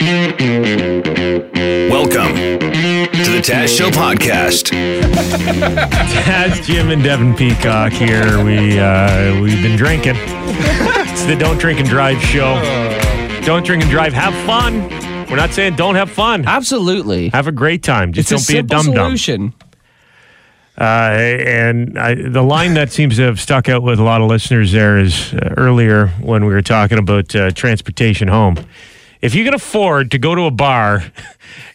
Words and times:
Welcome 0.00 0.40
to 2.34 3.30
the 3.30 3.42
Taz 3.44 3.76
Show 3.76 3.90
podcast. 3.90 4.70
Taz, 6.22 6.62
Jim, 6.64 6.88
and 6.88 7.02
Devin 7.02 7.36
Peacock 7.36 7.92
here. 7.92 8.42
We 8.42 8.78
uh, 8.78 9.38
we've 9.42 9.62
been 9.62 9.76
drinking. 9.76 10.14
it's 10.16 11.24
the 11.26 11.36
Don't 11.36 11.58
Drink 11.58 11.80
and 11.80 11.88
Drive 11.88 12.18
show. 12.22 12.54
Don't 13.44 13.66
drink 13.66 13.82
and 13.82 13.90
drive. 13.90 14.14
Have 14.14 14.32
fun. 14.46 14.88
We're 15.28 15.36
not 15.36 15.50
saying 15.50 15.76
don't 15.76 15.96
have 15.96 16.10
fun. 16.10 16.46
Absolutely. 16.46 17.28
Have 17.28 17.46
a 17.46 17.52
great 17.52 17.82
time. 17.82 18.14
Just 18.14 18.32
It's 18.32 18.46
don't 18.46 18.54
be 18.54 18.58
a 18.58 18.62
dumb 18.62 18.94
dum 18.94 19.16
dum. 19.16 19.54
Uh, 20.78 20.82
and 20.82 21.98
I, 21.98 22.14
the 22.14 22.42
line 22.42 22.72
that 22.72 22.90
seems 22.90 23.16
to 23.16 23.22
have 23.24 23.38
stuck 23.38 23.68
out 23.68 23.82
with 23.82 24.00
a 24.00 24.02
lot 24.02 24.22
of 24.22 24.28
listeners 24.28 24.72
there 24.72 24.96
is 24.96 25.34
uh, 25.34 25.52
earlier 25.58 26.06
when 26.22 26.46
we 26.46 26.54
were 26.54 26.62
talking 26.62 26.96
about 26.98 27.36
uh, 27.36 27.50
transportation 27.50 28.28
home. 28.28 28.56
If 29.20 29.34
you 29.34 29.44
can 29.44 29.54
afford 29.54 30.10
to 30.12 30.18
go 30.18 30.34
to 30.34 30.42
a 30.42 30.50
bar 30.50 31.04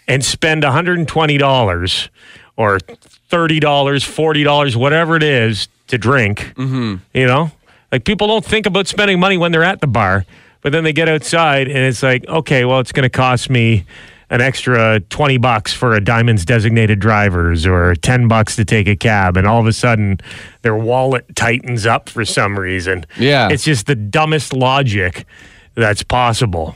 and 0.08 0.24
spend 0.24 0.64
$120 0.64 2.10
or 2.58 2.78
$30, 2.78 3.60
$40, 3.60 4.76
whatever 4.76 5.16
it 5.16 5.24
is 5.24 5.68
to 5.88 5.98
drink, 5.98 6.54
mm-hmm. 6.56 6.96
you 7.14 7.28
know, 7.28 7.52
like 7.92 8.04
people 8.04 8.28
don't 8.28 8.46
think 8.46 8.66
about 8.66 8.88
spending 8.88 9.20
money 9.20 9.38
when 9.38 9.52
they're 9.52 9.64
at 9.64 9.82
the 9.82 9.88
bar, 9.88 10.26
but 10.62 10.72
then 10.72 10.84
they 10.84 10.94
get 10.94 11.08
outside 11.08 11.68
and 11.68 11.78
it's 11.78 12.02
like, 12.02 12.28
okay, 12.28 12.66
well, 12.66 12.80
it's 12.80 12.92
going 12.92 13.04
to 13.04 13.10
cost 13.10 13.50
me 13.50 13.86
an 14.32 14.42
extra 14.42 15.00
20 15.00 15.38
bucks 15.38 15.72
for 15.72 15.94
a 15.94 16.02
diamonds 16.04 16.46
designated 16.46 17.00
drivers 17.00 17.68
or 17.68 17.94
10 17.96 18.28
bucks 18.28 18.56
to 18.56 18.66
take 18.66 18.88
a 18.88 18.96
cab 18.96 19.38
and 19.38 19.46
all 19.46 19.60
of 19.60 19.68
a 19.68 19.74
sudden 19.74 20.18
their 20.64 20.76
wallet 20.76 21.36
tightens 21.36 21.86
up 21.86 22.10
for 22.10 22.26
some 22.26 22.58
reason. 22.58 23.06
Yeah. 23.20 23.50
it's 23.52 23.64
just 23.64 23.86
the 23.86 23.96
dumbest 23.96 24.52
logic 24.52 25.28
that's 25.76 26.02
possible 26.02 26.76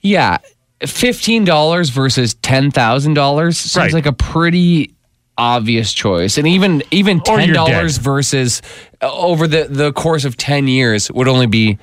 Yeah. 0.00 0.38
$15 0.80 1.90
versus 1.90 2.34
$10,000 2.36 3.56
seems 3.56 3.76
Right. 3.76 3.92
like 3.92 4.06
a 4.06 4.12
pretty 4.12 4.94
obvious 5.36 5.92
choice. 5.92 6.36
And 6.38 6.46
even 6.46 6.82
even 6.90 7.20
$10 7.20 7.98
versus 7.98 8.62
uh, 9.02 9.12
over 9.12 9.46
the, 9.46 9.66
the 9.70 9.92
course 9.92 10.24
of 10.24 10.36
10 10.36 10.68
years 10.68 11.10
would 11.12 11.28
only 11.28 11.46
be, 11.46 11.78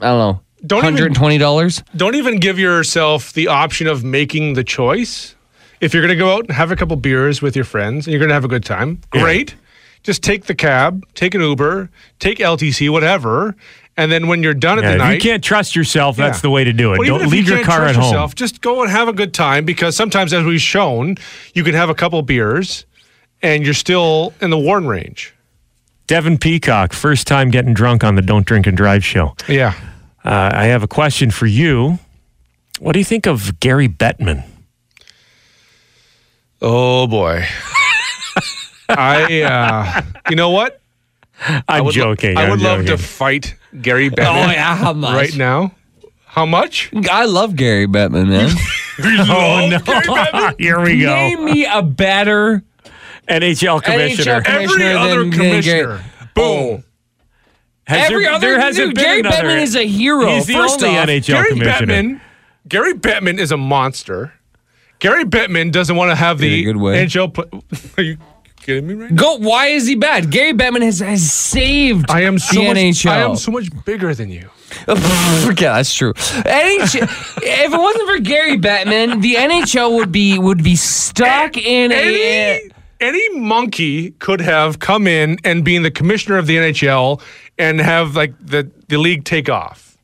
I 0.00 0.06
don't 0.08 0.18
know, 0.18 0.40
Don't 0.66 0.84
$120? 0.96 1.82
Don't 1.96 2.14
even 2.16 2.38
give 2.38 2.58
yourself 2.58 3.32
the 3.32 3.48
option 3.48 3.86
of 3.86 4.04
making 4.04 4.54
the 4.54 4.64
choice. 4.64 5.34
If 5.80 5.94
you're 5.94 6.02
going 6.02 6.16
to 6.16 6.22
go 6.22 6.34
out 6.34 6.40
and 6.46 6.52
have 6.52 6.70
a 6.70 6.76
couple 6.76 6.96
beers 6.96 7.40
with 7.40 7.56
your 7.56 7.64
friends 7.64 8.06
and 8.06 8.12
you're 8.12 8.18
going 8.20 8.28
to 8.28 8.34
have 8.34 8.44
a 8.44 8.48
good 8.48 8.64
time, 8.64 9.00
great. 9.10 9.54
Just 10.02 10.22
take 10.22 10.44
the 10.44 10.54
cab, 10.54 11.04
take 11.14 11.34
an 11.34 11.40
Uber, 11.42 11.90
take 12.20 12.38
LTC, 12.38 12.90
whatever. 12.90 13.54
And 14.00 14.10
then 14.10 14.28
when 14.28 14.42
you're 14.42 14.54
done 14.54 14.78
at 14.78 14.82
the 14.82 14.92
if 14.92 14.98
night, 14.98 15.12
you 15.14 15.20
can't 15.20 15.44
trust 15.44 15.76
yourself 15.76 16.16
that's 16.16 16.38
Yeah. 16.38 16.42
the 16.42 16.50
way 16.50 16.64
to 16.64 16.72
do 16.72 16.94
it 16.94 16.98
Well, 17.00 17.18
don't 17.18 17.28
leave 17.28 17.44
you 17.46 17.54
your 17.54 17.56
can't 17.58 17.66
car 17.66 17.80
at 17.80 17.92
trust 17.92 17.98
home 17.98 18.12
yourself, 18.14 18.34
Just 18.34 18.60
go 18.62 18.82
and 18.82 18.90
have 18.90 19.08
a 19.08 19.12
good 19.12 19.34
time 19.34 19.64
because 19.64 19.94
sometimes, 19.94 20.32
as 20.32 20.44
we've 20.44 20.60
shown, 20.60 21.16
you 21.54 21.62
can 21.64 21.74
have 21.74 21.90
a 21.90 21.94
couple 21.94 22.20
beers 22.22 22.86
and 23.42 23.64
you're 23.64 23.74
still 23.74 24.32
in 24.40 24.48
the 24.50 24.58
warn 24.58 24.86
range. 24.86 25.34
devin 26.06 26.38
peacock 26.38 26.92
first 26.92 27.26
time 27.26 27.50
getting 27.50 27.74
drunk 27.74 28.02
on 28.02 28.14
the 28.14 28.22
don't 28.22 28.46
drink 28.46 28.66
and 28.66 28.76
drive 28.76 29.04
show 29.04 29.34
Yeah. 29.48 29.74
uh, 30.24 30.50
i 30.52 30.64
have 30.64 30.82
a 30.82 30.88
question 30.88 31.30
for 31.30 31.46
you 31.46 31.98
what 32.80 32.92
do 32.94 32.98
you 32.98 33.04
think 33.04 33.26
of 33.26 33.60
gary 33.60 33.88
bettman 33.88 34.44
Oh 36.62 37.06
boy. 37.06 37.44
I, 38.90 39.42
uh, 39.42 40.02
you 40.28 40.36
know 40.36 40.50
what? 40.50 40.80
i'm 41.68 41.84
would 41.86 41.96
lo- 41.96 42.02
joking 42.14 42.36
I 42.36 42.42
I'm 42.44 42.50
would 42.50 42.60
love 42.60 42.84
to 42.86 42.98
fight 42.98 43.54
Gary 43.80 44.06
oh, 44.08 44.10
Bettman 44.10 44.48
Oh, 44.48 44.50
yeah, 44.50 44.76
how 44.76 44.92
much? 44.92 45.14
right 45.14 45.36
now. 45.36 45.72
How 46.26 46.46
much? 46.46 46.90
I 47.10 47.24
love 47.24 47.56
Gary 47.56 47.86
Bettman, 47.86 48.28
man. 48.28 48.50
oh 49.30 49.68
no 49.70 50.52
here 50.58 50.78
we 50.80 51.00
go 51.00 51.06
Name 51.14 51.44
me 51.46 51.64
a 51.64 51.80
better 51.82 52.62
nhl 53.28 53.82
commissioner 53.82 54.42
NHL 54.42 54.46
Every 54.46 54.66
Commissioner 54.66 54.96
other 54.98 55.08
than- 55.20 55.30
than 55.30 55.38
commissioner. 55.38 56.04
Boom. 56.34 56.44
Oh. 56.44 56.82
Has 57.86 58.10
Every 58.10 58.24
there, 58.24 58.32
other 58.34 58.46
there 58.50 58.60
hasn't 58.60 58.86
dude, 58.88 58.94
been 58.96 59.04
Gary 59.04 59.20
another- 59.20 59.36
Bettman 59.48 59.62
is 59.62 59.74
a 59.74 59.86
hero. 59.86 60.26
He's 60.26 60.46
the 60.46 60.52
First 60.52 60.82
only 60.82 60.98
off, 60.98 61.08
NHL 61.08 61.26
Gary 61.26 61.48
commissioner. 61.50 61.94
Bettman. 61.94 62.20
Gary 62.68 62.94
Bettman 62.94 63.38
is 63.38 63.50
a 63.52 63.56
monster. 63.56 64.34
Gary 64.98 65.24
Bettman 65.24 65.72
doesn't 65.72 65.96
want 65.96 66.10
to 66.10 66.14
have 66.14 66.36
In 66.42 66.50
the 66.50 66.62
good 66.64 66.76
way. 66.76 67.04
NHL. 67.06 67.32
Pl- 67.34 67.64
Are 67.96 68.02
you 68.02 68.18
kidding 68.74 68.86
me 68.86 68.94
right 68.94 69.10
now? 69.10 69.16
Go. 69.16 69.36
Why 69.36 69.68
is 69.68 69.86
he 69.86 69.94
bad? 69.94 70.30
Gary 70.30 70.52
Bettman 70.52 70.82
has, 70.82 71.00
has 71.00 71.30
saved 71.30 72.10
I 72.10 72.22
am 72.22 72.38
so 72.38 72.60
the 72.60 72.66
much. 72.68 72.76
NHL. 72.76 73.10
I 73.10 73.18
am 73.18 73.36
so 73.36 73.50
much 73.50 73.68
bigger 73.84 74.14
than 74.14 74.30
you. 74.30 74.48
yeah, 74.88 75.54
that's 75.54 75.92
true. 75.92 76.12
NHL, 76.14 77.02
if 77.42 77.72
it 77.72 77.76
wasn't 77.76 78.08
for 78.08 78.18
Gary 78.20 78.56
Bettman, 78.56 79.20
the 79.20 79.34
NHL 79.34 79.96
would 79.96 80.12
be 80.12 80.38
would 80.38 80.62
be 80.62 80.76
stuck 80.76 81.56
in 81.56 81.92
a. 81.92 82.56
Any 82.60 82.70
any 83.00 83.38
monkey 83.38 84.10
could 84.12 84.40
have 84.40 84.78
come 84.78 85.06
in 85.06 85.38
and 85.42 85.64
being 85.64 85.82
the 85.82 85.90
commissioner 85.90 86.36
of 86.36 86.46
the 86.46 86.56
NHL 86.56 87.20
and 87.58 87.80
have 87.80 88.14
like 88.14 88.34
the 88.38 88.70
the 88.88 88.98
league 88.98 89.24
take 89.24 89.48
off. 89.48 89.96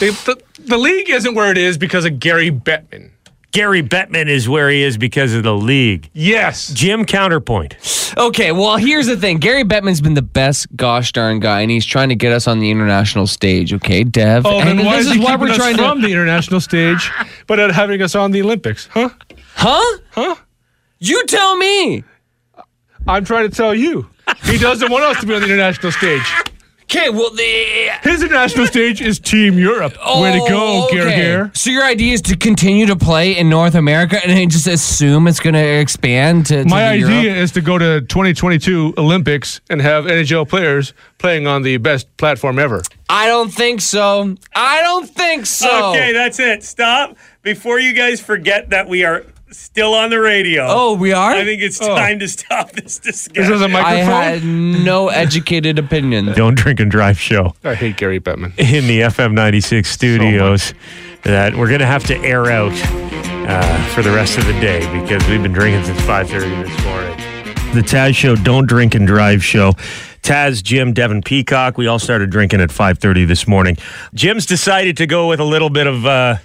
They, 0.00 0.10
the, 0.10 0.40
the 0.58 0.76
league 0.76 1.08
isn't 1.08 1.34
where 1.34 1.50
it 1.50 1.58
is 1.58 1.78
because 1.78 2.04
of 2.04 2.20
Gary 2.20 2.50
Bettman. 2.50 3.10
Gary 3.54 3.84
Bettman 3.84 4.26
is 4.26 4.48
where 4.48 4.68
he 4.68 4.82
is 4.82 4.98
because 4.98 5.32
of 5.32 5.44
the 5.44 5.54
league. 5.54 6.10
Yes. 6.12 6.72
Jim 6.74 7.04
Counterpoint. 7.04 7.76
Okay, 8.18 8.50
well, 8.50 8.76
here's 8.76 9.06
the 9.06 9.16
thing. 9.16 9.38
Gary 9.38 9.62
Bettman's 9.62 10.00
been 10.00 10.14
the 10.14 10.22
best 10.22 10.66
gosh 10.74 11.12
darn 11.12 11.38
guy, 11.38 11.60
and 11.60 11.70
he's 11.70 11.86
trying 11.86 12.08
to 12.08 12.16
get 12.16 12.32
us 12.32 12.48
on 12.48 12.58
the 12.58 12.68
international 12.68 13.28
stage. 13.28 13.72
Okay, 13.72 14.02
Dev. 14.02 14.44
Oh, 14.44 14.58
and 14.58 14.76
then 14.76 14.84
why 14.84 14.96
this 14.96 15.06
is 15.06 15.12
is 15.12 15.18
he 15.18 15.24
why 15.24 15.36
we're 15.36 15.50
us 15.50 15.56
trying 15.56 15.76
from 15.76 16.00
to. 16.00 16.06
the 16.08 16.12
international 16.12 16.60
stage, 16.60 17.12
but 17.46 17.60
at 17.60 17.70
having 17.70 18.02
us 18.02 18.16
on 18.16 18.32
the 18.32 18.42
Olympics? 18.42 18.88
Huh? 18.88 19.10
Huh? 19.54 19.98
Huh? 20.10 20.34
You 20.98 21.24
tell 21.26 21.56
me. 21.56 22.02
I'm 23.06 23.24
trying 23.24 23.48
to 23.48 23.54
tell 23.54 23.72
you. 23.72 24.10
He 24.46 24.58
doesn't 24.58 24.90
want 24.90 25.04
us 25.04 25.20
to 25.20 25.28
be 25.28 25.34
on 25.34 25.42
the 25.42 25.46
international 25.46 25.92
stage. 25.92 26.28
Okay, 26.96 27.10
well, 27.10 27.30
the. 27.30 27.90
His 28.02 28.22
international 28.22 28.66
stage 28.68 29.00
is 29.00 29.18
Team 29.18 29.58
Europe. 29.58 29.94
Way 29.94 30.32
to 30.32 30.38
go, 30.48 30.84
Oh, 30.84 30.88
Gary 30.92 31.06
okay. 31.10 31.16
Gare. 31.16 31.50
So 31.52 31.70
your 31.70 31.82
idea 31.84 32.12
is 32.14 32.22
to 32.22 32.36
continue 32.36 32.86
to 32.86 32.94
play 32.94 33.36
in 33.36 33.48
North 33.48 33.74
America 33.74 34.20
and 34.22 34.30
then 34.30 34.48
just 34.48 34.68
assume 34.68 35.26
it's 35.26 35.40
going 35.40 35.54
to 35.54 35.58
expand 35.80 36.46
to, 36.46 36.62
to 36.62 36.68
My 36.68 36.82
the 36.96 37.04
idea 37.04 37.22
Europe? 37.22 37.36
is 37.38 37.50
to 37.52 37.60
go 37.62 37.78
to 37.78 38.00
2022 38.02 38.94
Olympics 38.96 39.60
and 39.68 39.82
have 39.82 40.04
NHL 40.04 40.48
players 40.48 40.94
playing 41.18 41.48
on 41.48 41.62
the 41.62 41.78
best 41.78 42.16
platform 42.16 42.60
ever. 42.60 42.80
I 43.08 43.26
don't 43.26 43.52
think 43.52 43.80
so. 43.80 44.36
I 44.54 44.80
don't 44.82 45.08
think 45.10 45.46
so. 45.46 45.90
Okay, 45.90 46.12
that's 46.12 46.38
it. 46.38 46.62
Stop. 46.62 47.16
Before 47.42 47.80
you 47.80 47.92
guys 47.92 48.20
forget 48.20 48.70
that 48.70 48.88
we 48.88 49.04
are 49.04 49.26
still 49.56 49.94
on 49.94 50.10
the 50.10 50.20
radio. 50.20 50.66
Oh, 50.68 50.94
we 50.94 51.12
are. 51.12 51.32
I 51.32 51.44
think 51.44 51.62
it's 51.62 51.80
Oh. 51.80 51.94
time 51.96 52.18
to 52.20 52.28
stop 52.28 52.72
this 52.72 52.98
This 52.98 53.24
discussion. 53.28 53.52
is 53.54 53.60
a 53.60 53.64
I 53.64 53.68
microphone. 53.68 54.06
had 54.22 54.44
no 54.44 55.08
educated 55.08 55.78
opinion. 55.78 56.32
Don't 56.36 56.54
Drink 56.56 56.80
and 56.80 56.90
Drive 56.90 57.18
show 57.20 57.54
I 57.64 57.74
hate 57.74 57.96
Gary 57.96 58.20
Bettman. 58.20 58.52
in 58.58 58.86
the 58.86 59.00
FM 59.02 59.32
96 59.34 59.88
studios 59.88 60.74
that 61.22 61.54
we're 61.56 61.68
going 61.68 61.80
to 61.80 61.86
have 61.86 62.04
to 62.04 62.16
air 62.18 62.46
out 62.50 62.72
uh, 63.48 63.84
for 63.94 64.02
the 64.02 64.10
rest 64.10 64.38
of 64.38 64.46
the 64.46 64.52
day 64.54 64.80
because 65.00 65.26
we've 65.28 65.42
been 65.42 65.52
drinking 65.52 65.84
since 65.84 66.00
5.30 66.02 66.64
this 66.64 66.84
morning. 66.84 67.16
The 67.74 67.80
Taz 67.82 68.14
Show, 68.14 68.36
Don't 68.36 68.66
Drink 68.68 68.94
and 68.94 69.06
Drive 69.06 69.42
show. 69.44 69.72
Taz, 70.22 70.62
Jim, 70.62 70.92
Devin 70.92 71.22
Peacock, 71.22 71.76
we 71.76 71.86
all 71.86 71.98
started 71.98 72.30
drinking 72.30 72.60
at 72.60 72.70
5.30 72.70 73.26
this 73.26 73.46
morning. 73.48 73.76
Jim's 74.14 74.46
decided 74.46 74.96
to 74.98 75.06
go 75.06 75.28
with 75.28 75.40
a 75.40 75.44
little 75.44 75.68
bit 75.70 75.86
of 75.86 76.06
uh, 76.06 76.36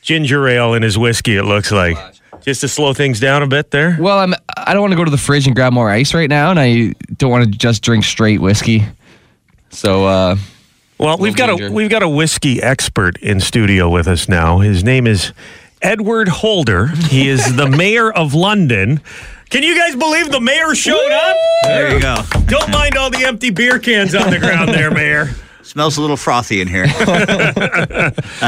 ginger 0.00 0.46
ale 0.48 0.72
in 0.74 0.82
his 0.82 0.96
whiskey, 0.96 1.36
it 1.36 1.42
looks 1.44 1.70
like. 1.72 1.96
Just 2.42 2.60
to 2.62 2.68
slow 2.68 2.94
things 2.94 3.20
down 3.20 3.42
a 3.42 3.46
bit 3.46 3.70
there. 3.70 3.96
Well, 4.00 4.18
I'm. 4.18 4.34
I 4.56 4.72
don't 4.72 4.80
want 4.82 4.92
to 4.92 4.96
go 4.96 5.04
to 5.04 5.10
the 5.10 5.18
fridge 5.18 5.46
and 5.46 5.54
grab 5.54 5.72
more 5.72 5.90
ice 5.90 6.14
right 6.14 6.28
now, 6.28 6.50
and 6.50 6.58
I 6.58 6.94
don't 7.16 7.30
want 7.30 7.44
to 7.44 7.50
just 7.50 7.82
drink 7.82 8.04
straight 8.04 8.40
whiskey. 8.40 8.84
So, 9.70 10.04
uh, 10.06 10.36
Well, 10.98 11.18
we've 11.18 11.36
got 11.36 11.50
a 11.60 11.70
we've 11.70 11.90
got 11.90 12.02
a 12.02 12.08
whiskey 12.08 12.62
expert 12.62 13.18
in 13.18 13.40
studio 13.40 13.88
with 13.88 14.08
us 14.08 14.28
now. 14.28 14.58
His 14.60 14.82
name 14.82 15.06
is 15.06 15.32
Edward 15.82 16.28
Holder. 16.28 16.86
He 16.88 17.28
is 17.28 17.56
the 17.56 17.68
mayor 17.76 18.10
of 18.12 18.34
London. 18.34 19.00
Can 19.50 19.62
you 19.64 19.76
guys 19.76 19.96
believe 19.96 20.30
the 20.30 20.40
mayor 20.40 20.74
showed 20.74 21.10
up? 21.12 21.36
There 21.64 21.94
you 21.94 22.00
go. 22.00 22.16
Don't 22.46 22.70
mind 22.70 22.96
all 22.96 23.10
the 23.10 23.24
empty 23.24 23.50
beer 23.50 23.78
cans 23.80 24.14
on 24.14 24.30
the 24.30 24.38
ground 24.38 24.68
there, 24.70 24.90
Mayor. 24.94 25.30
Smells 25.70 25.98
a 25.98 26.00
little 26.00 26.16
frothy 26.16 26.60
in 26.60 26.66
here. 26.66 26.82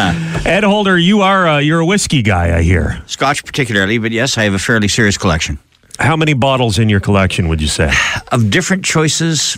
Ed 0.45 0.65
Holder, 0.65 0.99
you 0.99 1.21
are 1.21 1.47
uh, 1.47 1.59
you're 1.59 1.79
a 1.79 1.87
whiskey 1.87 2.21
guy, 2.21 2.59
I 2.59 2.63
hear. 2.63 3.01
Scotch, 3.07 3.45
particularly, 3.45 3.99
but 3.99 4.11
yes, 4.11 4.37
I 4.37 4.43
have 4.43 4.55
a 4.55 4.59
fairly 4.59 4.89
serious 4.89 5.17
collection 5.17 5.61
How 6.01 6.17
many 6.17 6.35
bottles 6.35 6.81
in 6.81 6.89
your 6.89 6.99
collection 6.99 7.47
would 7.47 7.61
you 7.61 7.69
say? 7.69 7.93
of 8.33 8.51
different 8.51 8.85
choices. 8.85 9.57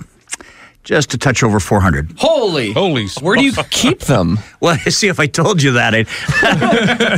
Just 0.85 1.15
a 1.15 1.19
touch 1.19 1.43
over 1.43 1.59
400. 1.59 2.13
Holy. 2.19 2.73
Holy 2.73 3.07
Where 3.21 3.37
do 3.37 3.43
you 3.43 3.53
keep 3.71 4.01
them? 4.01 4.39
Well, 4.61 4.79
see 4.89 5.09
if 5.09 5.21
I 5.21 5.27
told 5.27 5.63
you 5.63 5.73
that, 5.73 5.95
I'd, 5.95 6.07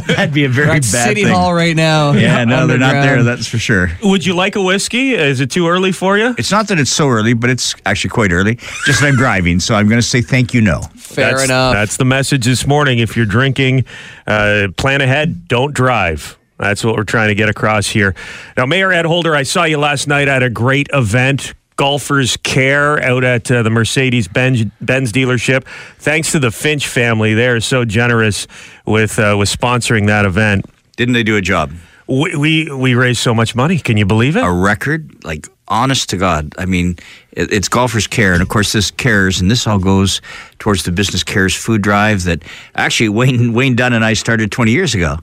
that'd 0.09 0.35
be 0.35 0.45
a 0.45 0.49
very 0.49 0.71
At 0.71 0.83
bad 0.83 1.09
City 1.09 1.23
thing. 1.23 1.33
Hall 1.33 1.55
right 1.55 1.77
now. 1.77 2.11
Yeah, 2.11 2.43
no, 2.45 2.67
they're 2.67 2.77
not 2.77 3.03
there. 3.05 3.23
That's 3.23 3.47
for 3.47 3.59
sure. 3.59 3.93
Would 4.03 4.27
you 4.27 4.35
like 4.35 4.57
a 4.57 4.63
whiskey? 4.63 5.15
Is 5.15 5.39
it 5.39 5.53
too 5.53 5.69
early 5.69 5.93
for 5.93 6.19
you? 6.19 6.35
It's 6.39 6.51
not 6.51 6.67
that 6.69 6.81
it's 6.81 6.91
so 6.91 7.09
early, 7.09 7.35
but 7.35 7.49
it's 7.49 7.77
actually 7.85 8.11
quite 8.11 8.33
early. 8.33 8.57
Just 8.85 9.01
that 9.01 9.07
I'm 9.07 9.15
driving, 9.15 9.61
so 9.61 9.77
I'm 9.77 9.87
going 9.87 10.01
to 10.01 10.07
say 10.07 10.23
thank 10.23 10.55
you. 10.55 10.61
No. 10.61 10.81
Fair 10.97 11.33
that's, 11.33 11.45
enough. 11.45 11.75
That's 11.75 11.97
the 11.99 12.05
message 12.05 12.45
this 12.47 12.67
morning. 12.67 12.99
If 12.99 13.17
you're 13.17 13.27
drinking, 13.27 13.85
uh, 14.27 14.69
plan 14.77 15.03
ahead. 15.03 15.47
Don't 15.47 15.73
drive. 15.73 16.37
That's 16.59 16.85
what 16.85 16.97
we're 16.97 17.05
trying 17.05 17.29
to 17.29 17.37
get 17.37 17.49
across 17.49 17.87
here. 17.87 18.17
Now, 18.57 18.67
Mayor 18.67 18.91
Ed 18.91 19.05
Holder, 19.05 19.37
I 19.37 19.45
saw 19.45 19.65
you 19.65 19.79
last 19.79 20.09
night 20.09 20.27
at 20.27 20.43
a 20.43 20.51
great 20.51 20.89
event. 20.93 21.55
Golfers 21.77 22.37
Care 22.39 23.03
out 23.03 23.23
at 23.23 23.51
uh, 23.51 23.63
the 23.63 23.71
Mercedes 23.71 24.29
Benz, 24.29 24.65
Benz 24.81 25.13
dealership. 25.13 25.65
Thanks 25.99 26.33
to 26.33 26.39
the 26.39 26.51
Finch 26.51 26.89
family, 26.89 27.35
they're 27.35 27.61
so 27.61 27.85
generous 27.85 28.47
with 28.87 29.19
uh, 29.19 29.37
with 29.39 29.49
sponsoring 29.49 30.07
that 30.07 30.25
event. 30.25 30.65
Didn't 30.97 31.15
they 31.15 31.23
do 31.23 31.37
a 31.37 31.43
job? 31.43 31.73
We, 32.09 32.37
we 32.37 32.73
we 32.73 32.95
raised 32.95 33.21
so 33.21 33.35
much 33.35 33.55
money. 33.55 33.79
Can 33.79 33.97
you 33.97 34.07
believe 34.07 34.37
it? 34.37 34.45
A 34.45 34.51
record? 34.51 35.25
Like, 35.25 35.49
honest 35.69 36.11
to 36.11 36.17
God. 36.17 36.55
I 36.57 36.65
mean, 36.65 36.97
it, 37.33 37.53
it's 37.53 37.69
Golfers 37.69 38.07
Care. 38.07 38.33
And 38.33 38.43
of 38.43 38.49
course, 38.49 38.73
this 38.73 38.91
cares, 38.91 39.41
and 39.41 39.51
this 39.51 39.67
all 39.67 39.79
goes 39.79 40.21
towards 40.59 40.85
the 40.85 40.93
Business 40.93 41.23
Cares 41.23 41.55
food 41.55 41.83
drive 41.83 42.25
that 42.25 42.43
actually 42.75 43.09
Wayne, 43.09 43.53
Wayne 43.53 43.77
Dunn 43.77 43.93
and 43.93 44.05
I 44.05 44.15
started 44.15 44.51
20 44.51 44.71
years 44.71 44.95
ago. 44.95 45.19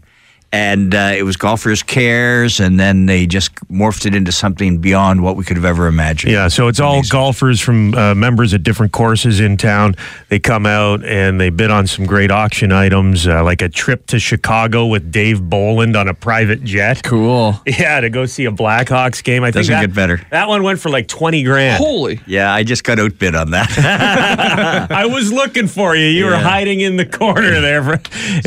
And 0.54 0.94
uh, 0.94 1.14
it 1.18 1.24
was 1.24 1.36
Golfers 1.36 1.82
Cares, 1.82 2.60
and 2.60 2.80
then 2.80 3.08
they 3.08 3.26
just 3.26 3.56
morphed 3.72 4.06
it 4.06 4.14
into 4.14 4.32
something 4.32 4.78
beyond 4.78 5.24
what 5.24 5.36
we 5.36 5.44
could 5.44 5.58
have 5.58 5.66
ever 5.66 5.88
imagined. 5.88 6.32
Yeah, 6.32 6.48
so 6.48 6.68
it's 6.68 6.80
all 6.80 7.02
golfers 7.10 7.60
from 7.60 7.96
uh, 7.96 8.14
members 8.14 8.54
at 8.54 8.62
different 8.62 8.92
courses 8.92 9.40
in 9.40 9.58
town. 9.58 9.96
They 10.30 10.38
come 10.38 10.68
out 10.68 11.04
and 11.04 11.42
they 11.42 11.50
bid 11.50 11.72
on 11.72 11.88
some 11.88 12.06
great 12.06 12.30
auction 12.30 12.72
items, 12.72 13.26
uh, 13.28 13.44
like 13.44 13.64
a 13.64 13.68
trip 13.70 14.06
to 14.08 14.20
Chicago 14.20 14.86
with 14.86 15.12
Dave 15.12 15.42
Boland 15.42 15.96
on 15.96 16.08
a 16.08 16.14
private 16.14 16.64
jet. 16.64 17.02
cool. 17.04 17.60
Yeah, 17.74 18.02
to 18.02 18.12
go 18.12 18.28
see 18.28 18.46
a 18.46 18.52
Blackhawks 18.52 19.24
game. 19.24 19.44
I 19.44 19.48
think 19.48 19.66
Doesn't 19.66 19.74
that, 19.74 19.88
get 19.88 19.96
better. 19.96 20.22
That 20.30 20.48
one 20.48 20.62
went 20.62 20.80
for 20.80 20.90
like 20.90 21.08
twenty 21.08 21.42
grand. 21.42 21.84
Holy. 21.84 22.22
Yeah, 22.28 22.54
I 22.54 22.64
just 22.64 22.84
got 22.84 23.00
outbid 23.00 23.34
on 23.34 23.50
that. 23.52 23.72
I 24.92 25.08
was 25.08 25.34
looking 25.34 25.68
for 25.68 25.96
you. 25.96 26.06
You 26.06 26.26
were 26.26 26.38
hiding 26.38 26.82
in 26.82 26.98
the 26.98 27.06
corner 27.06 27.60
there. 27.60 28.00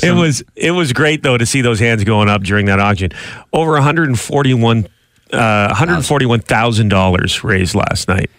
It 0.03 0.15
was 0.15 0.45
it 0.55 0.71
was 0.71 0.93
great 0.93 1.25
though 1.25 1.37
to 1.37 1.45
see 1.45 1.61
those 1.61 1.81
hands 1.81 1.96
going 2.05 2.29
up 2.29 2.43
during 2.43 2.67
that 2.67 2.81
auction. 2.81 3.11
Over 3.53 3.73
141 3.73 4.89
uh, 5.33 5.75
$141,000 5.75 7.43
raised 7.43 7.75
last 7.75 8.09
night. 8.09 8.31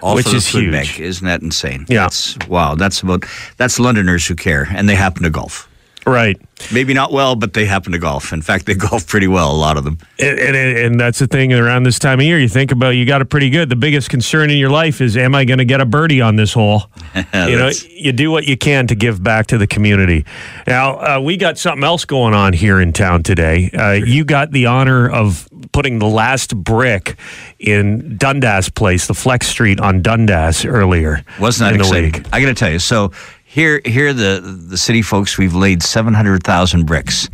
all 0.00 0.14
Which 0.14 0.32
is 0.32 0.46
huge. 0.46 0.70
bank. 0.70 1.00
Isn't 1.00 1.26
that 1.26 1.42
insane? 1.42 1.86
Yeah. 1.88 2.02
That's, 2.02 2.38
wow, 2.48 2.74
that's 2.74 3.02
about, 3.02 3.24
that's 3.56 3.80
Londoners 3.80 4.26
who 4.26 4.36
care, 4.36 4.68
and 4.70 4.88
they 4.88 4.94
happen 4.94 5.22
to 5.24 5.30
golf. 5.30 5.68
Right. 6.06 6.40
Maybe 6.72 6.92
not 6.92 7.10
well, 7.10 7.36
but 7.36 7.54
they 7.54 7.64
happen 7.64 7.92
to 7.92 7.98
golf. 7.98 8.32
In 8.32 8.42
fact, 8.42 8.66
they 8.66 8.74
golf 8.90 9.06
pretty 9.06 9.26
well, 9.26 9.50
a 9.50 9.56
lot 9.56 9.76
of 9.76 9.84
them. 9.84 9.98
And, 10.18 10.38
and, 10.38 10.56
and 10.56 11.00
that's 11.00 11.18
the 11.18 11.26
thing 11.26 11.52
around 11.52 11.84
this 11.84 11.98
time 11.98 12.20
of 12.20 12.26
year. 12.26 12.38
You 12.38 12.48
think 12.48 12.70
about 12.70 12.90
you 12.90 13.06
got 13.06 13.20
it 13.20 13.26
pretty 13.26 13.50
good. 13.50 13.68
The 13.68 13.76
biggest 13.76 14.10
concern 14.10 14.50
in 14.50 14.58
your 14.58 14.70
life 14.70 15.00
is, 15.00 15.16
am 15.16 15.34
I 15.34 15.44
going 15.44 15.58
to 15.58 15.64
get 15.64 15.80
a 15.80 15.86
birdie 15.86 16.20
on 16.20 16.36
this 16.36 16.52
hole? 16.52 16.84
you 17.14 17.56
know, 17.56 17.70
you 17.88 18.12
do 18.12 18.30
what 18.30 18.46
you 18.46 18.56
can 18.56 18.86
to 18.88 18.94
give 18.94 19.22
back 19.22 19.46
to 19.48 19.58
the 19.58 19.66
community. 19.66 20.24
Now, 20.66 21.16
uh, 21.16 21.20
we 21.20 21.36
got 21.36 21.58
something 21.58 21.84
else 21.84 22.04
going 22.04 22.34
on 22.34 22.52
here 22.52 22.80
in 22.80 22.92
town 22.92 23.22
today. 23.22 23.70
Uh, 23.70 23.92
you 23.92 24.24
got 24.24 24.50
the 24.50 24.66
honor 24.66 25.10
of 25.10 25.48
putting 25.72 25.98
the 25.98 26.06
last 26.06 26.56
brick 26.56 27.16
in 27.58 28.16
Dundas 28.16 28.68
Place, 28.68 29.06
the 29.06 29.14
Flex 29.14 29.46
Street 29.46 29.80
on 29.80 30.02
Dundas 30.02 30.64
earlier. 30.64 31.24
Wasn't 31.38 31.66
that 31.66 31.72
in 31.74 31.78
the 31.78 31.84
exciting? 31.84 32.12
week. 32.12 32.26
I 32.32 32.40
got 32.40 32.46
to 32.46 32.54
tell 32.54 32.70
you. 32.70 32.78
So 32.78 33.12
here, 33.50 33.80
here, 33.84 34.12
the 34.12 34.40
the 34.40 34.78
city 34.78 35.02
folks, 35.02 35.36
we've 35.36 35.56
laid 35.56 35.82
seven 35.82 36.14
hundred 36.14 36.44
thousand 36.44 36.86
bricks, 36.86 37.28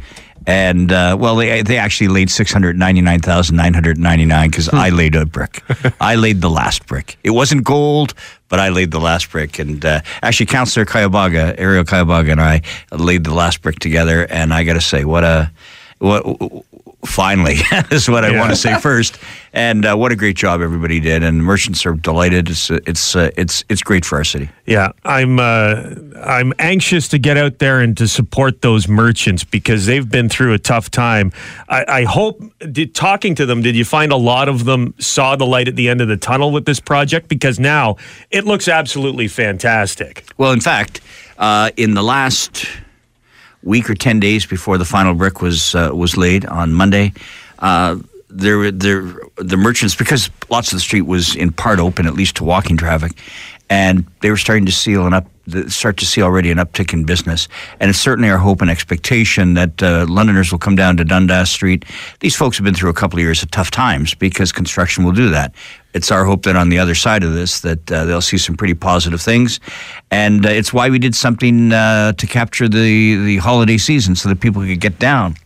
and 0.46 0.90
uh, 0.90 1.14
well, 1.20 1.36
they 1.36 1.60
they 1.60 1.76
actually 1.76 2.08
laid 2.08 2.30
six 2.30 2.50
hundred 2.50 2.78
ninety 2.78 3.02
nine 3.02 3.20
thousand 3.20 3.56
nine 3.56 3.74
hundred 3.74 3.98
ninety 3.98 4.24
nine 4.24 4.48
because 4.48 4.70
I 4.70 4.88
laid 4.88 5.14
a 5.14 5.26
brick. 5.26 5.62
I 6.00 6.14
laid 6.14 6.40
the 6.40 6.48
last 6.48 6.86
brick. 6.86 7.18
It 7.22 7.32
wasn't 7.32 7.64
gold, 7.64 8.14
but 8.48 8.58
I 8.58 8.70
laid 8.70 8.92
the 8.92 8.98
last 8.98 9.30
brick. 9.30 9.58
And 9.58 9.84
uh, 9.84 10.00
actually, 10.22 10.46
Councillor 10.46 10.86
Kayabaga, 10.86 11.54
Arielle 11.58 11.84
Kayabaga, 11.84 12.32
and 12.32 12.40
I 12.40 12.62
laid 12.92 13.24
the 13.24 13.34
last 13.34 13.60
brick 13.60 13.78
together. 13.78 14.26
And 14.30 14.54
I 14.54 14.64
got 14.64 14.74
to 14.74 14.80
say, 14.80 15.04
what 15.04 15.22
a 15.22 15.50
what. 15.98 16.24
Finally, 17.06 17.56
is 17.90 18.08
what 18.08 18.24
I 18.24 18.38
want 18.38 18.50
to 18.50 18.56
say 18.56 18.74
first, 18.80 19.18
and 19.52 19.86
uh, 19.86 19.96
what 19.96 20.12
a 20.12 20.16
great 20.16 20.36
job 20.36 20.60
everybody 20.60 21.00
did, 21.00 21.22
and 21.22 21.42
merchants 21.42 21.86
are 21.86 21.94
delighted. 21.94 22.50
It's 22.50 22.70
it's 22.70 23.16
uh, 23.16 23.30
it's 23.36 23.64
it's 23.68 23.82
great 23.82 24.04
for 24.04 24.16
our 24.16 24.24
city. 24.24 24.50
Yeah, 24.66 24.92
I'm 25.04 25.38
uh, 25.38 25.94
I'm 26.22 26.52
anxious 26.58 27.08
to 27.08 27.18
get 27.18 27.36
out 27.36 27.58
there 27.58 27.80
and 27.80 27.96
to 27.96 28.08
support 28.08 28.62
those 28.62 28.88
merchants 28.88 29.44
because 29.44 29.86
they've 29.86 30.08
been 30.08 30.28
through 30.28 30.52
a 30.52 30.58
tough 30.58 30.90
time. 30.90 31.32
I, 31.68 31.84
I 31.88 32.04
hope, 32.04 32.42
did, 32.72 32.94
talking 32.94 33.34
to 33.36 33.46
them, 33.46 33.62
did 33.62 33.76
you 33.76 33.84
find 33.84 34.12
a 34.12 34.16
lot 34.16 34.48
of 34.48 34.64
them 34.64 34.94
saw 34.98 35.36
the 35.36 35.46
light 35.46 35.68
at 35.68 35.76
the 35.76 35.88
end 35.88 36.00
of 36.00 36.08
the 36.08 36.16
tunnel 36.16 36.52
with 36.52 36.66
this 36.66 36.80
project? 36.80 37.28
Because 37.28 37.58
now 37.58 37.96
it 38.30 38.44
looks 38.44 38.68
absolutely 38.68 39.28
fantastic. 39.28 40.26
Well, 40.36 40.52
in 40.52 40.60
fact, 40.60 41.00
uh, 41.38 41.70
in 41.76 41.94
the 41.94 42.02
last 42.02 42.66
week 43.66 43.90
or 43.90 43.94
ten 43.94 44.20
days 44.20 44.46
before 44.46 44.78
the 44.78 44.84
final 44.84 45.12
brick 45.12 45.42
was 45.42 45.74
uh, 45.74 45.90
was 45.92 46.16
laid 46.16 46.46
on 46.46 46.72
Monday, 46.72 47.12
uh, 47.58 47.96
there 48.30 48.70
there 48.70 49.02
the 49.36 49.56
merchants 49.56 49.94
because 49.94 50.30
lots 50.48 50.72
of 50.72 50.76
the 50.76 50.80
street 50.80 51.02
was 51.02 51.34
in 51.36 51.52
part 51.52 51.78
open, 51.78 52.06
at 52.06 52.14
least 52.14 52.36
to 52.36 52.44
walking 52.44 52.76
traffic, 52.76 53.12
and 53.68 54.06
they 54.20 54.30
were 54.30 54.36
starting 54.36 54.66
to 54.66 54.72
seal 54.72 55.06
an 55.06 55.12
up 55.12 55.26
start 55.68 55.96
to 55.98 56.06
see 56.06 56.22
already 56.22 56.50
an 56.50 56.58
uptick 56.58 56.92
in 56.92 57.04
business. 57.04 57.48
And 57.80 57.90
it's 57.90 57.98
certainly 57.98 58.30
our 58.30 58.38
hope 58.38 58.60
and 58.60 58.70
expectation 58.70 59.54
that 59.54 59.82
uh, 59.82 60.06
Londoners 60.08 60.50
will 60.50 60.58
come 60.58 60.76
down 60.76 60.96
to 60.96 61.04
Dundas 61.04 61.50
Street. 61.50 61.84
These 62.20 62.36
folks 62.36 62.56
have 62.58 62.64
been 62.64 62.74
through 62.74 62.90
a 62.90 62.94
couple 62.94 63.18
of 63.18 63.22
years 63.22 63.42
of 63.42 63.50
tough 63.50 63.70
times 63.70 64.14
because 64.14 64.52
construction 64.52 65.04
will 65.04 65.12
do 65.12 65.30
that. 65.30 65.54
It's 65.94 66.10
our 66.10 66.24
hope 66.24 66.42
that 66.42 66.56
on 66.56 66.68
the 66.68 66.78
other 66.78 66.94
side 66.94 67.24
of 67.24 67.32
this 67.32 67.60
that 67.60 67.90
uh, 67.90 68.04
they'll 68.04 68.20
see 68.20 68.36
some 68.36 68.56
pretty 68.56 68.74
positive 68.74 69.20
things, 69.20 69.60
and 70.10 70.44
uh, 70.44 70.50
it's 70.50 70.70
why 70.70 70.90
we 70.90 70.98
did 70.98 71.14
something 71.14 71.72
uh, 71.72 72.12
to 72.12 72.26
capture 72.26 72.68
the 72.68 73.16
the 73.24 73.38
holiday 73.38 73.78
season 73.78 74.14
so 74.14 74.28
that 74.28 74.40
people 74.40 74.60
could 74.60 74.80
get 74.80 74.98
down 74.98 75.36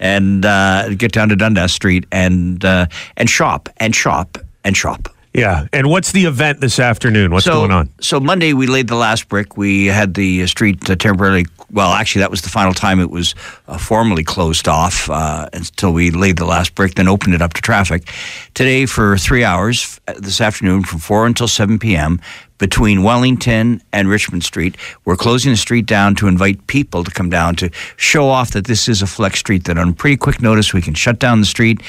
and 0.00 0.46
uh, 0.46 0.88
get 0.94 1.12
down 1.12 1.28
to 1.28 1.36
Dundas 1.36 1.74
Street 1.74 2.06
and 2.10 2.64
uh, 2.64 2.86
and 3.18 3.28
shop 3.28 3.68
and 3.76 3.94
shop 3.94 4.38
and 4.64 4.74
shop. 4.74 5.08
Yeah, 5.38 5.66
and 5.72 5.88
what's 5.88 6.12
the 6.12 6.24
event 6.24 6.60
this 6.60 6.78
afternoon? 6.78 7.30
What's 7.30 7.44
so, 7.44 7.52
going 7.52 7.70
on? 7.70 7.88
So 8.00 8.20
Monday 8.20 8.52
we 8.52 8.66
laid 8.66 8.88
the 8.88 8.96
last 8.96 9.28
brick. 9.28 9.56
We 9.56 9.86
had 9.86 10.14
the 10.14 10.42
uh, 10.42 10.46
street 10.46 10.88
uh, 10.90 10.96
temporarily. 10.96 11.46
Well, 11.70 11.92
actually, 11.92 12.20
that 12.20 12.30
was 12.30 12.40
the 12.40 12.48
final 12.48 12.72
time 12.72 12.98
it 12.98 13.10
was 13.10 13.34
uh, 13.66 13.76
formally 13.76 14.24
closed 14.24 14.68
off 14.68 15.10
uh, 15.10 15.48
until 15.52 15.92
we 15.92 16.10
laid 16.10 16.38
the 16.38 16.46
last 16.46 16.74
brick, 16.74 16.94
then 16.94 17.08
opened 17.08 17.34
it 17.34 17.42
up 17.42 17.52
to 17.54 17.60
traffic. 17.60 18.10
Today, 18.54 18.86
for 18.86 19.18
three 19.18 19.44
hours 19.44 20.00
this 20.16 20.40
afternoon, 20.40 20.82
from 20.82 20.98
four 20.98 21.26
until 21.26 21.48
seven 21.48 21.78
p.m. 21.78 22.20
Between 22.56 23.04
Wellington 23.04 23.80
and 23.92 24.08
Richmond 24.08 24.42
Street, 24.42 24.76
we're 25.04 25.14
closing 25.14 25.52
the 25.52 25.56
street 25.56 25.86
down 25.86 26.16
to 26.16 26.26
invite 26.26 26.66
people 26.66 27.04
to 27.04 27.10
come 27.12 27.30
down 27.30 27.54
to 27.56 27.70
show 27.96 28.28
off 28.28 28.50
that 28.50 28.66
this 28.66 28.88
is 28.88 29.00
a 29.00 29.06
flex 29.06 29.38
street. 29.38 29.64
That 29.64 29.78
on 29.78 29.94
pretty 29.94 30.16
quick 30.16 30.42
notice 30.42 30.74
we 30.74 30.82
can 30.82 30.94
shut 30.94 31.20
down 31.20 31.38
the 31.38 31.46
street, 31.46 31.82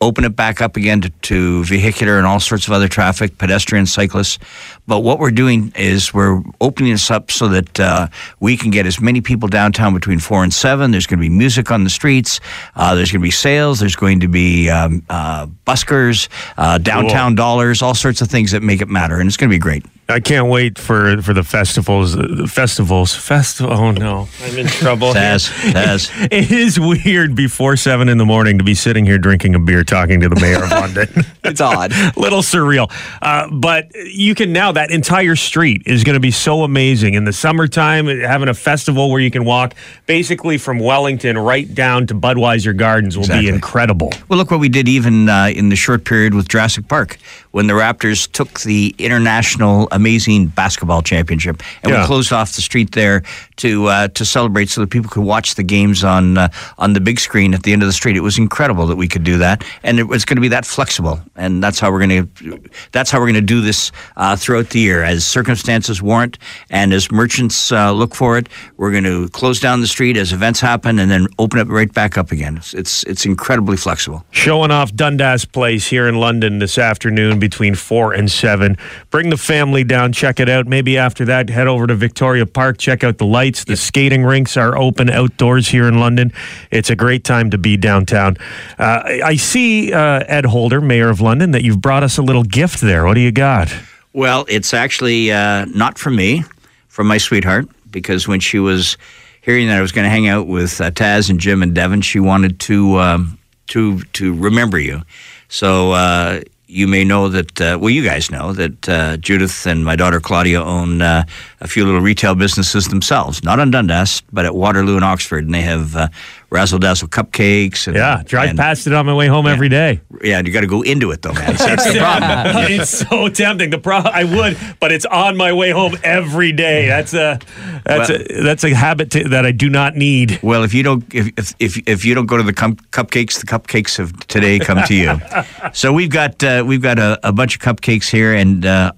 open 0.00 0.24
it 0.24 0.36
back 0.36 0.60
up 0.60 0.76
again 0.76 1.00
to, 1.00 1.10
to 1.10 1.64
vehicular 1.64 2.18
and 2.18 2.26
all 2.26 2.40
sorts 2.40 2.66
of 2.66 2.72
other 2.72 2.88
traffic, 2.88 3.38
pedestrian, 3.38 3.86
cyclists. 3.86 4.38
But 4.86 5.00
what 5.00 5.18
we're 5.18 5.30
doing 5.30 5.72
is 5.74 6.12
we're 6.14 6.42
opening 6.60 6.92
this 6.92 7.10
up 7.10 7.30
so 7.30 7.48
that 7.48 7.80
uh, 7.80 8.08
we 8.40 8.56
can 8.56 8.70
get 8.70 8.86
as 8.86 9.00
many 9.00 9.20
people 9.20 9.48
downtown 9.48 9.94
between 9.94 10.18
four 10.18 10.44
and 10.44 10.52
seven. 10.52 10.90
There's 10.90 11.06
going 11.06 11.18
to 11.18 11.28
be 11.28 11.34
music 11.34 11.70
on 11.70 11.84
the 11.84 11.90
streets. 11.90 12.40
Uh, 12.74 12.94
there's 12.94 13.10
going 13.10 13.20
to 13.20 13.26
be 13.26 13.30
sales. 13.30 13.80
There's 13.80 13.96
going 13.96 14.20
to 14.20 14.28
be 14.28 14.70
um, 14.70 15.02
uh, 15.08 15.46
buskers, 15.66 16.28
uh, 16.56 16.78
downtown 16.78 17.34
dollars, 17.34 17.82
all 17.82 17.94
sorts 17.94 18.20
of 18.20 18.28
things 18.28 18.52
that 18.52 18.62
make 18.62 18.80
it 18.80 18.88
matter, 18.88 19.18
and 19.18 19.26
it's 19.26 19.36
going 19.36 19.50
to 19.50 19.54
be 19.54 19.58
great. 19.58 19.84
I 20.08 20.20
can't 20.20 20.46
wait 20.46 20.78
for 20.78 21.20
for 21.20 21.34
the 21.34 21.42
festivals. 21.42 22.14
The 22.14 22.46
festivals. 22.46 23.12
Festival. 23.12 23.72
Oh 23.72 23.90
no, 23.90 24.28
I'm 24.40 24.56
in 24.56 24.66
trouble. 24.68 25.12
here. 25.12 25.22
Taz, 25.22 25.50
Taz. 25.72 26.28
It 26.36 26.52
is 26.52 26.78
weird 26.78 27.34
before 27.34 27.76
seven 27.76 28.08
in 28.08 28.18
the 28.18 28.24
morning 28.24 28.58
to 28.58 28.64
be 28.64 28.74
sitting 28.74 29.04
here 29.04 29.18
drinking 29.18 29.56
a 29.56 29.58
beer, 29.58 29.82
talking 29.86 30.20
to 30.20 30.28
the 30.28 30.36
mayor 30.40 30.62
of 30.64 30.70
London. 30.70 31.08
It's 31.44 31.60
odd. 31.60 31.92
little 32.16 32.40
surreal. 32.42 32.90
Uh, 33.22 33.48
but 33.50 33.94
you 33.94 34.34
can 34.34 34.52
now, 34.52 34.72
that 34.72 34.90
entire 34.90 35.36
street 35.36 35.82
is 35.86 36.04
going 36.04 36.14
to 36.14 36.20
be 36.20 36.30
so 36.30 36.62
amazing. 36.64 37.14
In 37.14 37.24
the 37.24 37.32
summertime, 37.32 38.06
having 38.06 38.48
a 38.48 38.54
festival 38.54 39.10
where 39.10 39.20
you 39.20 39.30
can 39.30 39.44
walk 39.44 39.74
basically 40.06 40.58
from 40.58 40.78
Wellington 40.78 41.38
right 41.38 41.72
down 41.74 42.06
to 42.08 42.14
Budweiser 42.14 42.76
Gardens 42.76 43.16
will 43.16 43.24
Exactly. 43.24 43.46
be 43.50 43.54
incredible. 43.54 44.12
Well, 44.28 44.38
look 44.38 44.50
what 44.50 44.60
we 44.60 44.68
did 44.68 44.88
even 44.88 45.28
uh, 45.28 45.46
in 45.54 45.68
the 45.68 45.76
short 45.76 46.04
period 46.04 46.34
with 46.34 46.48
Jurassic 46.48 46.88
Park 46.88 47.18
when 47.52 47.66
the 47.68 47.72
Raptors 47.74 48.30
took 48.30 48.60
the 48.60 48.94
international 48.98 49.88
amazing 49.90 50.46
basketball 50.48 51.00
championship, 51.02 51.62
and 51.82 51.92
Yeah. 51.92 52.00
we 52.02 52.06
closed 52.06 52.32
off 52.32 52.52
the 52.54 52.60
street 52.62 52.92
there 52.92 53.22
to 53.56 53.86
uh, 53.86 54.08
to 54.08 54.24
celebrate 54.26 54.68
so 54.68 54.82
that 54.82 54.90
people 54.90 55.08
could 55.08 55.22
watch 55.24 55.54
the 55.54 55.62
games 55.62 56.04
on 56.04 56.36
uh, 56.36 56.48
on 56.78 56.92
the 56.92 57.00
big 57.00 57.18
screen 57.18 57.54
at 57.54 57.62
the 57.62 57.72
end 57.72 57.82
of 57.82 57.86
the 57.88 57.92
street. 57.94 58.16
It 58.16 58.20
was 58.20 58.36
incredible 58.36 58.86
that 58.88 58.96
we 58.96 59.08
could 59.08 59.24
do 59.24 59.38
that, 59.38 59.64
and 59.82 59.98
it, 59.98 60.06
it's 60.10 60.24
going 60.24 60.36
to 60.36 60.40
be 60.40 60.48
that 60.48 60.66
flexible, 60.66 61.20
and 61.36 61.62
that's 61.62 61.78
how 61.78 61.90
we're 61.90 62.06
going 62.06 62.26
to 62.26 62.60
that's 62.92 63.10
how 63.10 63.18
we're 63.18 63.26
going 63.26 63.34
to 63.34 63.40
do 63.40 63.60
this 63.60 63.92
uh, 64.16 64.36
throughout 64.36 64.70
the 64.70 64.80
year 64.80 65.02
as 65.02 65.24
circumstances 65.24 66.02
warrant, 66.02 66.38
and 66.70 66.92
as 66.92 67.10
merchants 67.10 67.70
uh, 67.72 67.92
look 67.92 68.14
for 68.14 68.38
it. 68.38 68.48
We're 68.76 68.90
going 68.90 69.04
to 69.04 69.28
close 69.28 69.60
down 69.60 69.80
the 69.80 69.86
street 69.86 70.16
as 70.16 70.32
events 70.32 70.60
happen, 70.60 70.98
and 70.98 71.10
then 71.10 71.28
open 71.38 71.60
it 71.60 71.68
right 71.68 71.92
back 71.92 72.18
up 72.18 72.32
again. 72.32 72.56
It's 72.56 72.74
it's, 72.74 73.04
it's 73.04 73.26
incredibly 73.26 73.76
flexible. 73.76 74.24
Showing 74.30 74.70
off 74.70 74.94
Dundas 74.94 75.44
Place 75.44 75.86
here 75.86 76.08
in 76.08 76.16
London 76.16 76.58
this 76.58 76.78
afternoon 76.78 77.38
between 77.38 77.74
4 77.74 78.12
and 78.12 78.30
7. 78.30 78.76
Bring 79.10 79.30
the 79.30 79.36
family 79.36 79.84
down, 79.84 80.12
check 80.12 80.40
it 80.40 80.48
out. 80.48 80.66
Maybe 80.66 80.98
after 80.98 81.24
that, 81.26 81.48
head 81.50 81.66
over 81.66 81.86
to 81.86 81.94
Victoria 81.94 82.46
Park, 82.46 82.78
check 82.78 83.04
out 83.04 83.18
the 83.18 83.26
lights. 83.26 83.64
The 83.64 83.76
skating 83.76 84.24
rinks 84.24 84.56
are 84.56 84.76
open 84.76 85.10
outdoors 85.10 85.68
here 85.68 85.86
in 85.86 86.00
London. 86.00 86.32
It's 86.70 86.90
a 86.90 86.96
great 86.96 87.24
time 87.24 87.50
to 87.50 87.58
be 87.58 87.76
downtown. 87.76 88.36
Uh, 88.78 89.02
I 89.24 89.36
I 89.36 89.38
see, 89.66 89.92
uh, 89.92 90.22
Ed 90.26 90.46
Holder, 90.46 90.80
Mayor 90.80 91.08
of 91.08 91.20
London, 91.20 91.50
that 91.50 91.64
you've 91.64 91.80
brought 91.80 92.02
us 92.02 92.18
a 92.18 92.22
little 92.22 92.44
gift 92.44 92.80
there. 92.80 93.04
What 93.04 93.14
do 93.14 93.20
you 93.20 93.32
got? 93.32 93.74
Well, 94.12 94.46
it's 94.48 94.72
actually 94.72 95.32
uh, 95.32 95.66
not 95.66 95.98
from 95.98 96.16
me, 96.16 96.44
from 96.88 97.06
my 97.06 97.18
sweetheart, 97.18 97.68
because 97.90 98.28
when 98.28 98.40
she 98.40 98.58
was 98.58 98.96
hearing 99.42 99.66
that 99.68 99.78
I 99.78 99.82
was 99.82 99.92
going 99.92 100.04
to 100.04 100.10
hang 100.10 100.28
out 100.28 100.46
with 100.46 100.80
uh, 100.80 100.90
Taz 100.90 101.28
and 101.30 101.40
Jim 101.40 101.62
and 101.62 101.74
Devin, 101.74 102.02
she 102.02 102.20
wanted 102.20 102.60
to 102.60 102.98
um, 102.98 103.38
to 103.68 104.00
to 104.14 104.32
remember 104.32 104.78
you. 104.78 105.02
So 105.48 105.92
uh, 105.92 106.40
you 106.66 106.86
may 106.86 107.04
know 107.04 107.28
that. 107.28 107.60
Uh, 107.60 107.78
well, 107.80 107.90
you 107.90 108.04
guys 108.04 108.30
know 108.30 108.52
that 108.52 108.88
uh, 108.88 109.16
Judith 109.18 109.66
and 109.66 109.84
my 109.84 109.96
daughter 109.96 110.20
Claudia 110.20 110.62
own 110.62 111.02
uh, 111.02 111.24
a 111.60 111.68
few 111.68 111.84
little 111.84 112.00
retail 112.00 112.34
businesses 112.34 112.88
themselves, 112.88 113.42
not 113.42 113.60
on 113.60 113.70
Dundas, 113.70 114.22
but 114.32 114.44
at 114.44 114.54
Waterloo 114.54 114.96
and 114.96 115.04
Oxford, 115.04 115.44
and 115.44 115.54
they 115.54 115.62
have 115.62 115.94
uh, 115.94 116.08
razzle 116.50 116.78
dazzle 116.78 117.08
cupcakes. 117.08 117.86
And, 117.86 117.96
Yeah, 117.96 118.22
drive 118.24 118.50
and- 118.50 118.58
past 118.58 118.86
it 118.86 118.92
on 118.92 119.06
my 119.06 119.14
way 119.14 119.26
home 119.26 119.46
every 119.46 119.68
day. 119.68 120.00
Yeah, 120.22 120.40
you 120.44 120.52
got 120.52 120.60
to 120.62 120.66
go 120.66 120.82
into 120.82 121.10
it 121.10 121.22
though, 121.22 121.32
man. 121.32 121.54
That's 121.56 121.92
the 121.92 121.98
problem. 121.98 122.72
it's 122.72 122.90
so 122.90 123.28
tempting. 123.28 123.70
The 123.70 123.78
pro- 123.78 123.96
I 123.98 124.24
would, 124.24 124.56
but 124.80 124.92
it's 124.92 125.04
on 125.06 125.36
my 125.36 125.52
way 125.52 125.70
home 125.70 125.96
every 126.04 126.52
day. 126.52 126.86
That's 126.86 127.14
a 127.14 127.38
that's 127.84 128.08
Well- 128.10 128.20
a 128.30 128.42
that's 128.42 128.64
a 128.64 128.74
habit 128.74 129.10
to, 129.12 129.28
that 129.30 129.44
I 129.46 129.52
do 129.52 129.68
not 129.68 129.96
need. 129.96 130.38
Well, 130.42 130.62
if 130.64 130.72
you 130.74 130.82
don't 130.82 131.04
if 131.14 131.28
if 131.36 131.54
if, 131.58 131.88
if 131.88 132.04
you 132.04 132.14
don't 132.14 132.26
go 132.26 132.36
to 132.36 132.42
the 132.42 132.52
cum- 132.52 132.76
cupcakes, 132.92 133.40
the 133.40 133.46
cupcakes 133.46 133.98
of 133.98 134.26
today 134.26 134.58
come 134.58 134.82
to 134.84 134.94
you. 134.94 135.20
so 135.72 135.92
we've 135.92 136.10
got 136.10 136.42
uh, 136.44 136.62
we've 136.66 136.82
got 136.82 136.98
a, 136.98 137.18
a 137.26 137.32
bunch 137.32 137.56
of 137.56 137.60
cupcakes 137.60 138.10
here, 138.10 138.32
and 138.34 138.64
uh, 138.64 138.92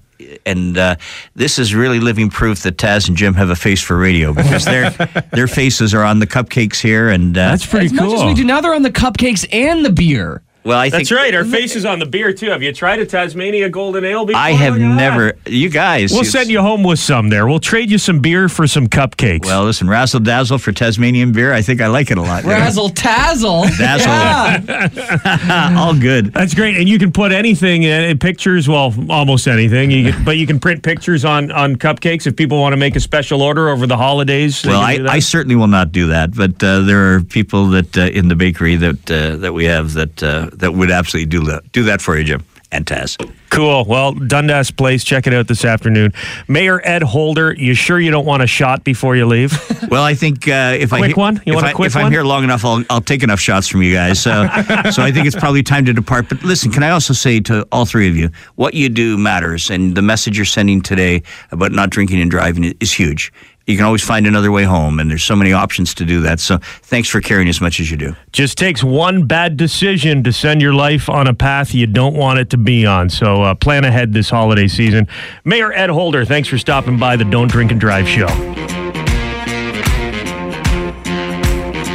and 0.49 0.77
uh, 0.77 0.95
this 1.35 1.59
is 1.59 1.73
really 1.73 1.99
living 1.99 2.29
proof 2.29 2.63
that 2.63 2.77
Taz 2.77 3.07
and 3.07 3.15
Jim 3.15 3.33
have 3.35 3.49
a 3.49 3.55
face 3.55 3.81
for 3.81 3.97
radio 3.97 4.33
because 4.33 4.65
their 4.65 4.89
their 5.31 5.47
faces 5.47 5.93
are 5.93 6.03
on 6.03 6.19
the 6.19 6.27
cupcakes 6.27 6.79
here, 6.81 7.09
and 7.09 7.37
uh, 7.37 7.51
That's 7.51 7.65
pretty 7.65 7.87
As 7.87 7.93
much 7.93 8.13
as 8.13 8.23
we 8.23 8.33
do 8.33 8.43
now, 8.43 8.61
they're 8.61 8.73
on 8.73 8.83
the 8.83 8.91
cupcakes 8.91 9.47
and 9.51 9.85
the 9.85 9.91
beer. 9.91 10.41
Well, 10.63 10.77
I 10.77 10.89
think 10.89 11.07
That's 11.07 11.11
right. 11.11 11.33
Our 11.33 11.45
face 11.45 11.75
is 11.75 11.85
on 11.85 11.99
the 11.99 12.05
beer 12.05 12.33
too. 12.33 12.49
Have 12.49 12.61
you 12.61 12.73
tried 12.73 12.99
a 12.99 13.05
Tasmania 13.05 13.69
Golden 13.69 14.03
Ale 14.03 14.25
before? 14.25 14.41
I 14.41 14.51
have 14.51 14.73
Look 14.73 14.81
never. 14.81 15.33
You 15.45 15.69
guys, 15.69 16.11
We'll 16.11 16.25
send 16.25 16.49
you 16.49 16.59
home 16.61 16.83
with 16.83 16.99
some 16.99 17.29
there. 17.29 17.47
We'll 17.47 17.59
trade 17.59 17.89
you 17.89 17.97
some 17.97 18.19
beer 18.19 18.49
for 18.49 18.67
some 18.67 18.87
cupcakes. 18.87 19.45
Well, 19.45 19.63
listen, 19.63 19.87
razzle 19.89 20.19
dazzle 20.19 20.57
for 20.57 20.71
Tasmanian 20.71 21.31
beer. 21.31 21.53
I 21.53 21.61
think 21.61 21.81
I 21.81 21.87
like 21.87 22.11
it 22.11 22.17
a 22.17 22.21
lot. 22.21 22.43
Razzle 22.43 22.89
tazzle. 22.89 23.67
Dazzle. 23.77 24.11
Yeah. 24.11 25.75
All 25.77 25.97
good. 25.97 26.33
That's 26.33 26.53
great, 26.53 26.75
and 26.77 26.89
you 26.89 26.99
can 26.99 27.11
put 27.11 27.31
anything 27.31 27.83
in, 27.83 28.03
in 28.03 28.19
pictures. 28.19 28.67
Well, 28.67 28.93
almost 29.09 29.47
anything. 29.47 29.91
You 29.91 30.11
can, 30.11 30.25
but 30.25 30.37
you 30.37 30.45
can 30.45 30.59
print 30.59 30.83
pictures 30.83 31.23
on 31.23 31.51
on 31.51 31.77
cupcakes 31.77 32.27
if 32.27 32.35
people 32.35 32.59
want 32.59 32.73
to 32.73 32.77
make 32.77 32.95
a 32.95 32.99
special 32.99 33.41
order 33.41 33.69
over 33.69 33.87
the 33.87 33.97
holidays. 33.97 34.65
Well, 34.65 34.81
I. 34.81 34.99
I 35.07 35.19
certainly 35.19 35.55
will 35.55 35.67
not 35.67 35.91
do 35.91 36.07
that, 36.07 36.35
but 36.35 36.61
uh, 36.63 36.81
there 36.81 37.13
are 37.13 37.21
people 37.21 37.67
that 37.69 37.97
uh, 37.97 38.01
in 38.01 38.27
the 38.27 38.35
bakery 38.35 38.75
that 38.75 39.09
uh, 39.09 39.37
that 39.37 39.53
we 39.53 39.65
have 39.65 39.93
that 39.93 40.48
uh, 40.51 40.55
that 40.57 40.73
would 40.73 40.91
absolutely 40.91 41.27
do 41.29 41.43
that 41.45 41.71
do 41.71 41.83
that 41.83 42.01
for 42.01 42.17
you, 42.17 42.23
Jim 42.23 42.43
and 42.71 42.85
Taz. 42.85 43.17
Cool. 43.49 43.83
Well, 43.85 44.13
Dundas 44.13 44.69
Place, 44.69 45.03
check 45.03 45.25
it 45.25 45.33
out 45.33 45.47
this 45.47 45.65
afternoon. 45.65 46.13
Mayor 46.47 46.79
Ed 46.83 47.01
Holder, 47.01 47.51
you 47.55 47.73
sure 47.73 47.99
you 47.99 48.11
don't 48.11 48.27
want 48.27 48.43
a 48.43 48.47
shot 48.47 48.83
before 48.83 49.15
you 49.15 49.25
leave? 49.25 49.57
Well, 49.89 50.03
I 50.03 50.13
think 50.13 50.47
uh, 50.47 50.75
if 50.79 50.93
I 50.93 50.99
Quick 50.99 51.15
he- 51.15 51.19
one? 51.19 51.41
You 51.47 51.53
want 51.55 51.65
a 51.65 51.69
I, 51.69 51.73
quick 51.73 51.87
if 51.87 51.95
one? 51.95 52.05
I'm 52.05 52.11
here 52.11 52.23
long 52.23 52.43
enough, 52.43 52.63
I'll 52.63 52.83
I'll 52.91 53.01
take 53.01 53.23
enough 53.23 53.39
shots 53.39 53.67
from 53.67 53.81
you 53.81 53.91
guys. 53.91 54.21
So 54.21 54.31
so 54.91 55.01
I 55.01 55.11
think 55.11 55.25
it's 55.25 55.35
probably 55.35 55.63
time 55.63 55.85
to 55.85 55.93
depart. 55.93 56.29
But 56.29 56.43
listen, 56.43 56.71
can 56.71 56.83
I 56.83 56.91
also 56.91 57.11
say 57.13 57.39
to 57.39 57.67
all 57.71 57.85
three 57.85 58.07
of 58.07 58.15
you, 58.15 58.29
what 58.55 58.75
you 58.75 58.87
do 58.87 59.17
matters, 59.17 59.71
and 59.71 59.95
the 59.95 60.03
message 60.03 60.37
you're 60.37 60.45
sending 60.45 60.81
today 60.81 61.23
about 61.49 61.71
not 61.71 61.89
drinking 61.89 62.21
and 62.21 62.29
driving 62.29 62.65
is 62.79 62.91
huge. 62.93 63.33
You 63.69 63.77
can 63.77 63.85
always 63.85 64.03
find 64.03 64.25
another 64.25 64.51
way 64.51 64.63
home, 64.63 64.99
and 64.99 65.11
there's 65.11 65.23
so 65.23 65.35
many 65.35 65.53
options 65.53 65.93
to 65.93 66.03
do 66.03 66.21
that. 66.21 66.39
So 66.39 66.57
thanks 66.57 67.07
for 67.07 67.21
caring 67.21 67.47
as 67.47 67.61
much 67.61 67.79
as 67.79 67.91
you 67.91 67.97
do. 67.97 68.15
Just 68.31 68.57
takes 68.57 68.83
one 68.83 69.27
bad 69.27 69.57
decision 69.57 70.23
to 70.23 70.33
send 70.33 70.59
your 70.59 70.73
life 70.73 71.07
on 71.07 71.27
a 71.27 71.35
path 71.35 71.75
you 71.75 71.85
don't 71.85 72.15
want 72.15 72.39
it 72.39 72.49
to 72.49 72.57
be 72.57 72.87
on. 72.87 73.11
So 73.11 73.43
uh, 73.43 73.53
plan 73.53 73.85
ahead 73.85 74.11
this 74.11 74.31
holiday 74.31 74.67
season. 74.67 75.07
Mayor 75.43 75.71
Ed 75.71 75.91
Holder, 75.91 76.25
thanks 76.25 76.49
for 76.49 76.57
stopping 76.57 76.97
by 76.97 77.15
the 77.15 77.25
Don't 77.25 77.51
Drink 77.51 77.69
and 77.69 77.79
Drive 77.79 78.09
show. 78.09 78.25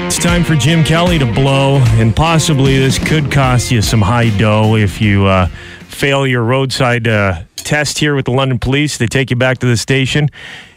It's 0.06 0.18
time 0.18 0.44
for 0.44 0.54
Jim 0.54 0.84
Kelly 0.84 1.18
to 1.18 1.26
blow, 1.26 1.78
and 1.98 2.14
possibly 2.14 2.78
this 2.78 3.00
could 3.00 3.32
cost 3.32 3.72
you 3.72 3.82
some 3.82 4.00
high 4.00 4.30
dough 4.38 4.76
if 4.76 5.00
you 5.00 5.24
uh, 5.24 5.48
fail 5.88 6.24
your 6.24 6.44
roadside 6.44 7.08
uh, 7.08 7.42
test 7.56 7.98
here 7.98 8.14
with 8.14 8.26
the 8.26 8.30
London 8.30 8.60
Police. 8.60 8.96
They 8.96 9.08
take 9.08 9.30
you 9.30 9.36
back 9.36 9.58
to 9.58 9.66
the 9.66 9.76
station. 9.76 10.28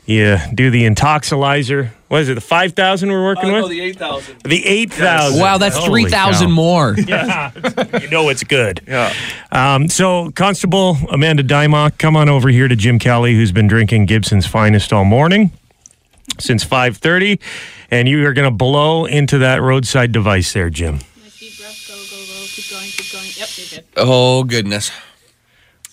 You 0.08 0.38
do 0.54 0.72
the 0.72 0.86
Intoxilyzer. 0.88 1.90
What 2.08 2.22
is 2.22 2.30
it? 2.30 2.36
The 2.36 2.42
five 2.42 2.72
thousand 2.72 3.12
we're 3.12 3.26
working 3.26 3.52
with. 3.52 3.68
the 3.68 3.82
8,000. 3.82 4.40
The 4.44 4.66
eight 4.66 4.94
thousand. 4.94 5.42
Wow, 5.42 5.58
that's 5.58 5.76
Holy 5.76 6.04
3,000 6.04 6.48
cow. 6.48 6.54
more. 6.54 6.96
You 8.02 8.10
know 8.10 8.30
it's 8.30 8.44
good. 8.46 8.80
Yeah. 8.88 9.14
Um, 9.52 9.90
so, 9.90 10.32
Constable 10.32 10.98
Amanda 11.12 11.44
Dymock, 11.44 11.98
come 11.98 12.16
on 12.16 12.30
over 12.30 12.48
here 12.48 12.70
to 12.70 12.76
Jim 12.78 13.00
Kelly, 13.00 13.36
who's 13.36 13.52
been 13.52 13.68
drinking 13.68 14.06
Gibson's 14.06 14.46
finest 14.48 14.94
all 14.94 15.04
morning 15.04 15.52
since 16.40 16.64
five 16.64 16.96
thirty, 16.98 17.42
and 17.92 18.08
you 18.08 18.26
are 18.26 18.34
going 18.34 18.50
to 18.50 18.56
blow 18.56 19.04
into 19.06 19.40
that 19.40 19.62
roadside 19.62 20.14
device 20.14 20.54
there, 20.54 20.70
Jim. 20.70 21.00
Nice 21.22 21.38
deep 21.38 21.58
breath. 21.58 21.86
Go, 21.90 21.96
go, 21.96 22.02
go. 22.26 22.46
Keep 22.46 22.70
going, 22.72 22.90
keep 22.92 23.12
going. 23.12 23.26
Yep, 23.36 23.50
you're 23.58 23.82
good. 23.82 23.86
Oh, 23.98 24.44
goodness. 24.46 24.92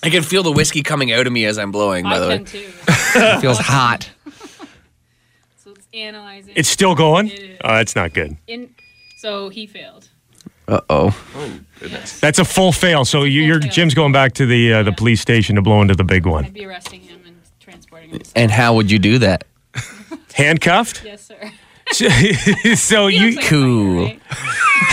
I 0.05 0.11
can 0.11 0.23
feel 0.23 0.43
the 0.43 0.53
whiskey 0.53 0.83
coming 0.83 1.13
out 1.13 1.27
of 1.27 1.33
me 1.33 1.47
as 1.47 1.59
I'm 1.59 1.71
blowing, 1.73 2.05
by 2.05 2.19
the 2.19 2.27
I 2.27 2.29
way. 2.29 2.37
can 2.39 2.45
too. 2.47 2.71
It 3.17 3.41
feels 3.41 3.59
hot. 3.59 4.11
so 5.57 5.71
it's 5.71 5.87
analyzing. 5.95 6.53
It's 6.57 6.69
still 6.69 6.95
going. 6.95 7.29
It 7.29 7.39
is. 7.41 7.59
Oh, 7.65 7.75
that's 7.75 7.97
not 7.97 8.13
good. 8.13 8.37
in. 8.47 8.75
So 9.19 9.49
he 9.49 9.67
failed. 9.67 10.09
Uh 10.67 10.81
oh. 10.91 11.17
That's 12.21 12.39
a 12.39 12.45
full 12.45 12.73
fail. 12.73 13.05
So 13.05 13.23
you, 13.25 13.43
you're 13.43 13.61
fail. 13.61 13.71
Jim's 13.71 13.95
going 13.95 14.13
back 14.13 14.33
to 14.35 14.47
the 14.47 14.73
uh, 14.73 14.83
the 14.83 14.91
Yeah. 14.91 14.97
police 14.97 15.21
station 15.21 15.57
to 15.57 15.63
blow 15.63 15.81
into 15.83 15.95
the 15.95 16.05
big 16.05 16.27
one. 16.27 16.45
I'd 16.47 16.55
be 16.55 16.65
arresting 16.67 17.01
him 17.03 17.21
and 17.27 17.37
transporting 17.61 18.11
him. 18.11 18.21
And 18.35 18.51
how 18.51 18.75
would 18.75 18.91
you 18.91 18.99
do 18.99 19.19
that? 19.19 19.45
Handcuffed. 20.35 21.05
Yes, 21.05 21.27
sir. 21.27 21.53
so 22.77 23.07
He 23.09 23.17
you 23.19 23.27
looks 23.27 23.37
like 23.37 23.45
a 23.45 23.49
Cool. 23.49 24.09
fighter, 24.09 24.21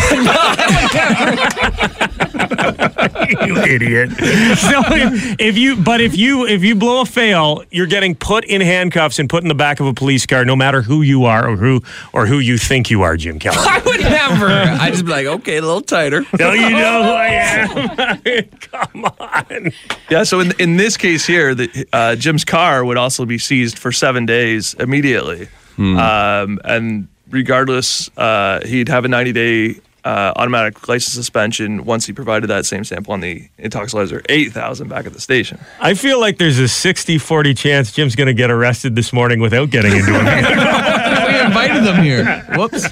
right? 0.10 2.01
you 3.46 3.58
idiot. 3.58 4.12
So 4.12 4.82
if, 4.88 5.40
if 5.40 5.58
you, 5.58 5.76
but 5.76 6.02
if 6.02 6.18
you, 6.18 6.46
if 6.46 6.64
you 6.64 6.76
blow 6.76 7.02
a 7.02 7.06
fail, 7.06 7.64
you're 7.72 7.88
getting 7.88 8.16
put 8.16 8.46
in 8.46 8.62
handcuffs 8.62 9.20
and 9.20 9.30
put 9.30 9.44
in 9.44 9.50
the 9.50 9.56
back 9.56 9.80
of 9.80 9.88
a 9.88 9.94
police 9.94 10.26
car, 10.26 10.46
no 10.46 10.56
matter 10.56 10.82
who 10.82 11.02
you 11.02 11.26
are 11.26 11.50
or 11.50 11.56
who 11.56 11.82
or 12.14 12.26
who 12.26 12.40
you 12.40 12.58
think 12.58 12.90
you 12.90 13.02
are, 13.04 13.18
Jim 13.18 13.40
Kelly. 13.40 13.58
I 13.60 13.82
would 13.86 14.02
never. 14.02 14.48
I'd 14.82 14.94
just 14.94 15.06
be 15.06 15.12
like, 15.12 15.26
okay, 15.26 15.58
a 15.58 15.62
little 15.62 15.82
tighter. 15.82 16.24
no, 16.40 16.54
you 16.54 16.70
know 16.70 17.04
who 17.04 17.12
I 17.12 17.28
am. 17.28 18.46
Come 18.60 19.06
on. 19.20 19.72
Yeah, 20.10 20.24
so 20.24 20.40
in 20.40 20.54
in 20.60 20.78
this 20.78 20.98
case 20.98 21.26
here, 21.26 21.56
the, 21.56 21.88
uh, 21.94 22.16
Jim's 22.16 22.46
car 22.46 22.84
would 22.84 22.98
also 22.98 23.26
be 23.26 23.38
seized 23.38 23.78
for 23.78 23.92
seven 23.92 24.26
days 24.26 24.74
immediately, 24.76 25.48
um, 25.78 26.60
and 26.64 27.08
regardless, 27.30 28.10
uh, 28.18 28.60
he'd 28.66 28.90
have 28.90 29.06
a 29.06 29.08
90 29.08 29.32
day 29.32 29.80
uh, 30.04 30.34
automatic 30.36 30.88
license 30.88 31.14
suspension 31.14 31.86
once 31.86 32.06
he 32.06 32.14
provided 32.14 32.48
that 32.48 32.66
same 32.66 32.84
sample 32.84 33.14
on 33.14 33.20
the 33.20 33.48
Intoxilyzer 33.60 34.26
8000 34.30 34.88
back 34.88 35.06
at 35.06 35.14
the 35.14 35.22
station. 35.22 35.60
I 35.80 35.94
feel 35.94 36.20
like 36.20 36.38
there's 36.38 36.60
a 36.60 36.64
60-40 36.64 37.58
chance 37.58 37.92
Jim's 37.92 38.16
going 38.16 38.28
to 38.28 38.34
get 38.34 38.50
arrested 38.52 38.96
this 38.96 39.14
morning 39.14 39.40
without 39.40 39.70
getting 39.70 39.94
into 39.96 40.12
it. 40.14 40.24
we 41.28 41.40
invited 41.46 41.84
them 41.84 42.04
here. 42.04 42.44
Whoops. 42.56 42.88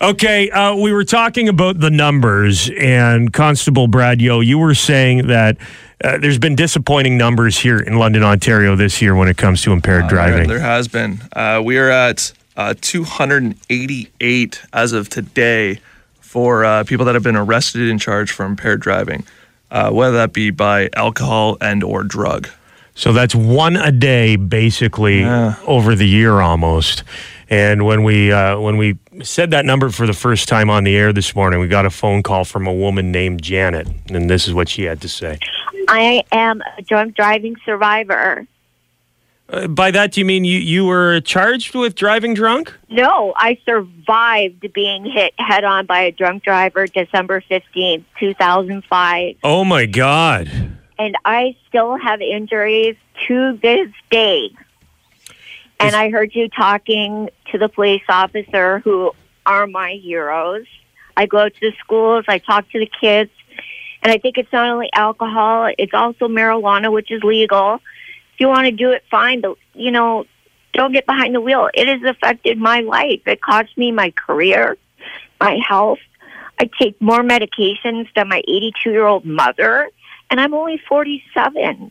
Okay, 0.00 0.50
uh, 0.50 0.76
we 0.76 0.92
were 0.92 1.04
talking 1.04 1.48
about 1.48 1.80
the 1.80 1.90
numbers, 1.90 2.70
and 2.78 3.32
Constable 3.32 3.88
Brad 3.88 4.20
Yo, 4.20 4.40
you 4.40 4.58
were 4.58 4.74
saying 4.74 5.26
that 5.28 5.56
uh, 6.04 6.18
there's 6.18 6.38
been 6.38 6.54
disappointing 6.54 7.18
numbers 7.18 7.58
here 7.58 7.78
in 7.78 7.96
London, 7.96 8.22
Ontario 8.22 8.76
this 8.76 9.02
year 9.02 9.16
when 9.16 9.26
it 9.26 9.36
comes 9.36 9.62
to 9.62 9.72
impaired 9.72 10.02
There, 10.04 10.10
driving. 10.10 10.48
there 10.48 10.60
has 10.60 10.86
been. 10.86 11.20
Uh, 11.32 11.60
we 11.64 11.78
are 11.78 11.90
at 11.90 12.32
uh, 12.56 12.74
288 12.80 14.62
as 14.72 14.92
of 14.92 15.08
today 15.08 15.80
for 16.28 16.62
uh, 16.62 16.84
people 16.84 17.06
that 17.06 17.14
have 17.14 17.22
been 17.24 17.36
arrested 17.36 17.88
and 17.88 17.98
charged 17.98 18.32
for 18.32 18.44
impaired 18.44 18.80
driving, 18.80 19.24
uh, 19.70 19.90
whether 19.90 20.18
that 20.18 20.34
be 20.34 20.50
by 20.50 20.90
alcohol 20.92 21.56
and 21.62 21.82
or 21.82 22.04
drug. 22.04 22.48
So 22.94 23.14
that's 23.14 23.34
one 23.34 23.76
a 23.76 23.90
day, 23.90 24.36
basically, 24.36 25.20
Yeah. 25.20 25.54
over 25.66 25.94
the 25.94 26.06
year 26.06 26.40
almost. 26.40 27.02
And 27.48 27.86
when 27.86 28.02
we 28.04 28.30
uh, 28.30 28.58
when 28.58 28.76
we 28.76 28.98
said 29.22 29.52
that 29.52 29.64
number 29.64 29.88
for 29.88 30.06
the 30.06 30.12
first 30.12 30.48
time 30.48 30.68
on 30.68 30.84
the 30.84 30.94
air 30.94 31.14
this 31.14 31.34
morning. 31.34 31.60
We 31.60 31.66
got 31.68 31.86
a 31.86 31.90
phone 31.90 32.22
call 32.22 32.44
from 32.44 32.66
a 32.66 32.72
woman 32.74 33.10
named 33.10 33.42
Janet, 33.42 33.88
and 34.10 34.28
this 34.28 34.46
is 34.46 34.52
what 34.52 34.68
she 34.68 34.82
had 34.84 35.00
to 35.00 35.08
say. 35.08 35.38
I 35.88 36.22
am 36.30 36.62
a 36.76 36.82
drunk 36.82 37.16
driving 37.16 37.56
survivor. 37.64 38.46
Uh, 39.50 39.66
by 39.66 39.90
that, 39.90 40.12
do 40.12 40.20
you 40.20 40.26
mean 40.26 40.44
you, 40.44 40.58
you 40.58 40.84
were 40.84 41.20
charged 41.20 41.74
with 41.74 41.94
driving 41.94 42.34
drunk? 42.34 42.76
No, 42.90 43.32
I 43.34 43.58
survived 43.64 44.72
being 44.74 45.06
hit 45.06 45.32
head 45.38 45.64
on 45.64 45.86
by 45.86 46.00
a 46.00 46.12
drunk 46.12 46.44
driver 46.44 46.86
December 46.86 47.42
15th, 47.50 48.04
2005. 48.20 49.36
Oh 49.42 49.64
my 49.64 49.86
God. 49.86 50.50
And 50.98 51.16
I 51.24 51.56
still 51.68 51.96
have 51.96 52.20
injuries 52.20 52.96
to 53.26 53.58
this 53.62 53.88
day. 54.10 54.50
And 55.80 55.94
I 55.94 56.10
heard 56.10 56.34
you 56.34 56.48
talking 56.48 57.30
to 57.52 57.58
the 57.58 57.68
police 57.68 58.02
officer 58.08 58.80
who 58.80 59.12
are 59.46 59.66
my 59.66 59.92
heroes. 59.92 60.66
I 61.16 61.26
go 61.26 61.48
to 61.48 61.60
the 61.60 61.72
schools, 61.78 62.24
I 62.28 62.38
talk 62.38 62.68
to 62.70 62.78
the 62.78 62.90
kids, 63.00 63.30
and 64.02 64.12
I 64.12 64.18
think 64.18 64.38
it's 64.38 64.52
not 64.52 64.68
only 64.68 64.90
alcohol, 64.92 65.72
it's 65.78 65.94
also 65.94 66.28
marijuana, 66.28 66.92
which 66.92 67.10
is 67.10 67.22
legal. 67.22 67.80
If 68.38 68.42
you 68.42 68.48
want 68.48 68.66
to 68.66 68.70
do 68.70 68.92
it, 68.92 69.02
fine, 69.10 69.40
but, 69.40 69.56
you 69.74 69.90
know, 69.90 70.24
don't 70.72 70.92
get 70.92 71.06
behind 71.06 71.34
the 71.34 71.40
wheel. 71.40 71.68
It 71.74 71.88
has 71.88 72.00
affected 72.08 72.56
my 72.56 72.82
life. 72.82 73.20
It 73.26 73.40
cost 73.40 73.76
me 73.76 73.90
my 73.90 74.12
career, 74.12 74.76
my 75.40 75.58
health. 75.68 75.98
I 76.60 76.70
take 76.80 77.00
more 77.02 77.22
medications 77.24 78.06
than 78.14 78.28
my 78.28 78.38
82 78.46 78.90
year 78.90 79.06
old 79.06 79.24
mother, 79.24 79.90
and 80.30 80.40
I'm 80.40 80.54
only 80.54 80.80
47. 80.88 81.90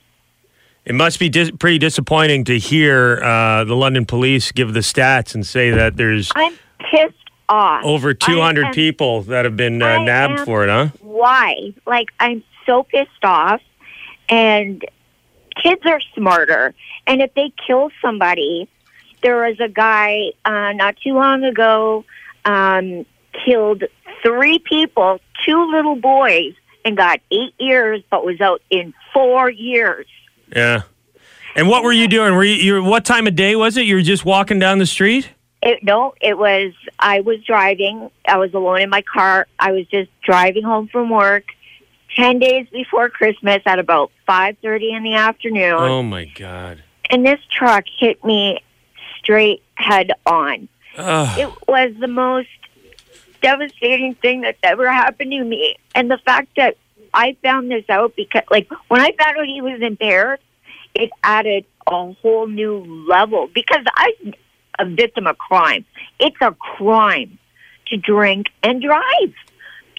It 0.86 0.96
must 0.96 1.20
be 1.20 1.28
dis- 1.28 1.52
pretty 1.52 1.80
disappointing 1.80 2.46
to 2.46 2.58
hear 2.58 3.22
uh, 3.22 3.66
the 3.66 3.76
London 3.76 4.06
police 4.06 4.54
give 4.54 4.74
the 4.74 4.80
stats 4.80 5.36
and 5.36 5.46
say 5.46 5.70
that 5.72 5.98
there's 5.98 6.32
I'm 6.34 6.54
pissed 6.80 7.14
off. 7.50 7.84
over 7.84 8.14
200 8.14 8.68
am- 8.68 8.74
people 8.74 9.24
that 9.24 9.44
have 9.44 9.58
been 9.58 9.82
uh, 9.82 10.02
nabbed 10.02 10.40
for 10.46 10.64
it, 10.64 10.70
huh? 10.70 10.92
Why? 11.02 11.74
Like, 11.86 12.08
I'm 12.22 12.42
so 12.66 12.84
pissed 12.84 13.24
off, 13.26 13.60
and 14.30 14.86
kids 15.62 15.82
are 15.86 16.00
smarter. 16.16 16.74
And 17.06 17.22
if 17.22 17.34
they 17.34 17.54
kill 17.66 17.90
somebody, 18.02 18.68
there 19.22 19.38
was 19.38 19.60
a 19.60 19.70
guy 19.70 20.32
uh, 20.46 20.74
not 20.74 20.98
too 20.98 21.14
long 21.14 21.44
ago 21.44 22.06
um, 22.46 23.06
killed 23.46 23.84
three 24.24 24.60
people, 24.60 25.20
two 25.46 25.72
little 25.72 25.96
boys, 25.96 26.54
and 26.86 26.96
got 26.96 27.20
eight 27.32 27.54
years, 27.60 28.02
but 28.10 28.26
was 28.26 28.40
out 28.42 28.62
in 28.70 28.94
four 29.14 29.50
years. 29.50 30.08
Yeah. 30.56 30.84
And 31.56 31.68
what 31.68 31.84
were 31.84 31.92
you 31.92 32.08
doing? 32.08 32.36
Were 32.36 32.44
you, 32.44 32.56
you 32.56 32.84
what 32.84 33.04
time 33.04 33.28
of 33.28 33.36
day 33.36 33.56
was 33.56 33.78
it? 33.78 33.86
You 33.86 33.96
were 33.96 34.02
just 34.02 34.24
walking 34.24 34.60
down 34.60 34.78
the 34.78 34.86
street? 34.86 35.30
It, 35.62 35.84
no, 35.84 36.14
it 36.22 36.38
was. 36.38 36.74
I 37.00 37.22
was 37.22 37.44
driving. 37.44 38.12
I 38.28 38.38
was 38.38 38.54
alone 38.54 38.82
in 38.82 38.90
my 38.90 39.02
car. 39.02 39.48
I 39.60 39.72
was 39.72 39.88
just 39.88 40.10
driving 40.22 40.64
home 40.64 40.88
from 40.88 41.10
work. 41.10 41.46
Ten 42.16 42.40
days 42.40 42.68
before 42.72 43.10
Christmas, 43.10 43.62
at 43.66 43.80
about 43.80 44.12
five 44.26 44.58
thirty 44.62 44.92
in 44.92 45.04
the 45.04 45.14
afternoon, 45.16 45.74
Oh 45.74 46.02
my 46.04 46.26
God. 46.26 46.82
and 47.10 47.26
this 47.26 47.40
truck 47.52 47.84
hit 48.00 48.24
me 48.26 48.60
straight 49.20 49.62
head 49.76 50.12
on. 50.26 50.68
Ugh. 50.98 51.40
It 51.40 51.50
was 51.68 51.94
the 52.00 52.08
most 52.08 52.48
devastating 53.42 54.16
thing 54.16 54.42
that's 54.42 54.58
ever 54.64 54.92
happened 54.92 55.32
to 55.32 55.44
me, 55.44 55.76
and 55.94 56.10
the 56.10 56.18
fact 56.20 56.50
that 56.58 56.76
I 57.14 57.36
found 57.44 57.70
this 57.72 57.86
out 57.90 58.16
because, 58.16 58.44
like, 58.50 58.70
when 58.88 59.00
I 59.02 59.12
found 59.18 59.38
out 59.38 59.46
he 59.46 59.62
was 59.62 59.82
impaired, 59.82 60.40
it 60.96 61.10
added 61.24 61.66
a 61.86 62.12
whole 62.14 62.48
new 62.48 62.80
level 63.08 63.48
because 63.54 63.86
I'm 63.96 64.34
a 64.80 64.86
victim 64.86 65.28
of 65.28 65.38
crime. 65.38 65.86
It's 66.20 66.36
a 66.42 66.52
crime 66.54 67.38
to 67.88 67.98
drink 67.98 68.48
and 68.64 68.82
drive. 68.82 69.34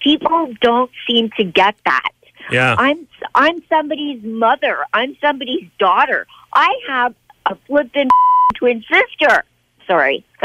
People 0.03 0.53
don't 0.61 0.91
seem 1.07 1.29
to 1.37 1.43
get 1.43 1.75
that. 1.85 2.09
Yeah. 2.51 2.75
I'm 2.77 3.07
I'm 3.35 3.61
somebody's 3.69 4.23
mother. 4.23 4.85
I'm 4.93 5.15
somebody's 5.21 5.67
daughter. 5.77 6.25
I 6.53 6.73
have 6.87 7.13
a 7.45 7.55
flippin' 7.67 8.09
twin 8.55 8.83
sister. 8.91 9.43
Sorry. 9.85 10.25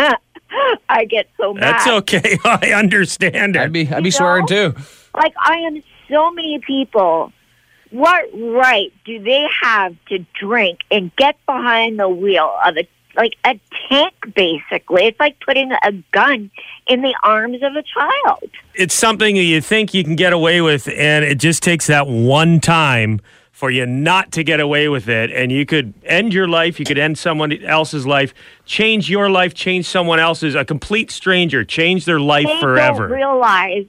I 0.89 1.05
get 1.07 1.29
so 1.39 1.55
mad. 1.55 1.63
That's 1.63 1.87
okay. 1.89 2.39
I 2.45 2.73
understand 2.75 3.57
I'd 3.57 3.73
be 3.73 3.89
I'd 3.89 4.03
be 4.03 4.09
You 4.09 4.13
swearing 4.13 4.47
know? 4.51 4.73
too. 4.73 4.81
like 5.15 5.35
I 5.39 5.57
am 5.59 5.83
so 6.11 6.31
many 6.31 6.59
people. 6.59 7.33
What 7.91 8.25
right 8.35 8.93
do 9.05 9.23
they 9.23 9.47
have 9.63 9.95
to 10.09 10.19
drink 10.39 10.81
and 10.91 11.15
get 11.17 11.37
behind 11.47 11.99
the 11.99 12.09
wheel 12.09 12.53
of 12.65 12.77
a 12.77 12.89
like 13.17 13.35
a 13.45 13.59
tank 13.89 14.15
basically? 14.35 15.07
It's 15.07 15.21
like 15.21 15.39
putting 15.41 15.73
a 15.73 15.93
gun 16.13 16.51
in 16.87 17.03
the 17.03 17.15
arms 17.23 17.63
of 17.63 17.77
a 17.77 17.83
child. 17.83 18.51
It's 18.75 18.95
something 18.95 19.35
that 19.37 19.43
you 19.43 19.61
think 19.61 19.95
you 19.95 20.05
can 20.05 20.17
get 20.17 20.33
away 20.33 20.61
with, 20.61 20.89
and 20.89 21.25
it 21.25 21.39
just 21.39 21.63
takes 21.63 21.87
that 21.87 22.07
one 22.07 22.61
time 22.61 23.21
for 23.55 23.71
you 23.71 23.87
not 23.87 24.33
to 24.33 24.43
get 24.43 24.59
away 24.59 24.89
with 24.89 25.09
it. 25.09 25.31
And 25.31 25.53
you 25.53 25.65
could 25.65 25.95
end 26.05 26.35
your 26.35 26.49
life, 26.49 26.81
you 26.81 26.85
could 26.85 26.99
end 26.99 27.17
someone 27.17 27.53
else's 27.63 28.05
life, 28.05 28.35
change 28.67 29.09
your 29.09 29.31
life, 29.31 29.55
change 29.55 29.87
someone 29.87 30.19
else's, 30.19 30.57
a 30.57 30.65
complete 30.65 31.11
stranger, 31.13 31.65
change 31.65 32.05
their 32.05 32.19
life 32.19 32.47
they 32.47 32.61
forever. 32.61 33.09
don't 33.09 33.17
realize 33.17 33.87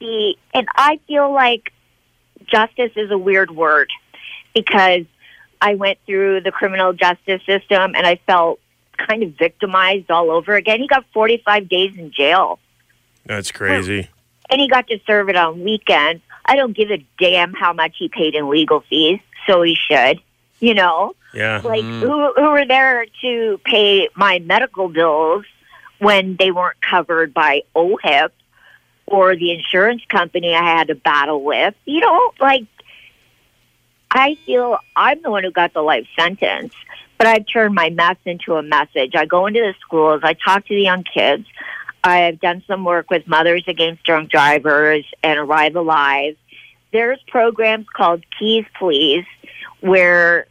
the 0.00 0.36
and 0.52 0.66
I 0.74 0.98
feel 1.06 1.32
like 1.32 1.72
justice 2.46 2.90
is 2.96 3.10
a 3.10 3.18
weird 3.18 3.50
word 3.50 3.88
because 4.52 5.04
I 5.60 5.76
went 5.76 5.98
through 6.06 6.40
the 6.42 6.52
criminal 6.52 6.92
justice 6.92 7.40
system 7.46 7.94
and 7.94 8.06
I 8.06 8.16
felt 8.26 8.60
kind 8.96 9.22
of 9.22 9.36
victimized 9.38 10.10
all 10.10 10.30
over 10.30 10.54
again. 10.54 10.80
He 10.80 10.86
got 10.88 11.04
45 11.12 11.68
days 11.68 11.96
in 11.96 12.10
jail 12.12 12.58
That's 13.26 13.50
crazy. 13.52 14.08
and 14.50 14.60
he 14.60 14.68
got 14.68 14.86
to 14.88 14.98
serve 15.06 15.28
it 15.28 15.36
on 15.36 15.62
weekends. 15.62 16.22
I 16.44 16.56
don't 16.56 16.76
give 16.76 16.90
a 16.90 17.04
damn 17.18 17.52
how 17.54 17.72
much 17.72 17.96
he 17.98 18.08
paid 18.08 18.34
in 18.34 18.48
legal 18.50 18.80
fees, 18.90 19.20
so 19.46 19.62
he 19.62 19.74
should. 19.74 20.20
You 20.60 20.74
know, 20.74 21.14
Yeah. 21.32 21.60
like 21.64 21.82
mm-hmm. 21.82 22.00
who 22.00 22.32
who 22.34 22.50
were 22.50 22.66
there 22.66 23.06
to 23.22 23.60
pay 23.64 24.08
my 24.14 24.38
medical 24.38 24.88
bills 24.88 25.44
when 25.98 26.36
they 26.38 26.50
weren't 26.50 26.80
covered 26.80 27.32
by 27.34 27.62
OHIP 27.74 28.30
or 29.06 29.36
the 29.36 29.52
insurance 29.52 30.02
company 30.08 30.54
I 30.54 30.62
had 30.62 30.88
to 30.88 30.94
battle 30.94 31.42
with? 31.42 31.74
You 31.86 32.00
know, 32.00 32.32
like 32.40 32.64
I 34.10 34.36
feel 34.46 34.78
I'm 34.96 35.20
the 35.22 35.30
one 35.30 35.44
who 35.44 35.50
got 35.50 35.72
the 35.74 35.82
life 35.82 36.06
sentence, 36.18 36.72
but 37.24 37.30
I've 37.30 37.46
turned 37.50 37.74
my 37.74 37.88
mess 37.88 38.16
into 38.26 38.52
a 38.56 38.62
message. 38.62 39.12
I 39.14 39.24
go 39.24 39.46
into 39.46 39.60
the 39.60 39.74
schools, 39.80 40.20
I 40.22 40.34
talk 40.34 40.66
to 40.66 40.74
the 40.74 40.82
young 40.82 41.04
kids. 41.04 41.46
I've 42.02 42.38
done 42.38 42.62
some 42.66 42.84
work 42.84 43.08
with 43.10 43.26
Mothers 43.26 43.64
Against 43.66 44.04
Drunk 44.04 44.30
Drivers 44.30 45.06
and 45.22 45.38
Arrive 45.38 45.74
Alive. 45.74 46.36
There's 46.92 47.18
programs 47.28 47.86
called 47.96 48.22
Keys 48.38 48.66
Please 48.78 49.24
where 49.80 50.46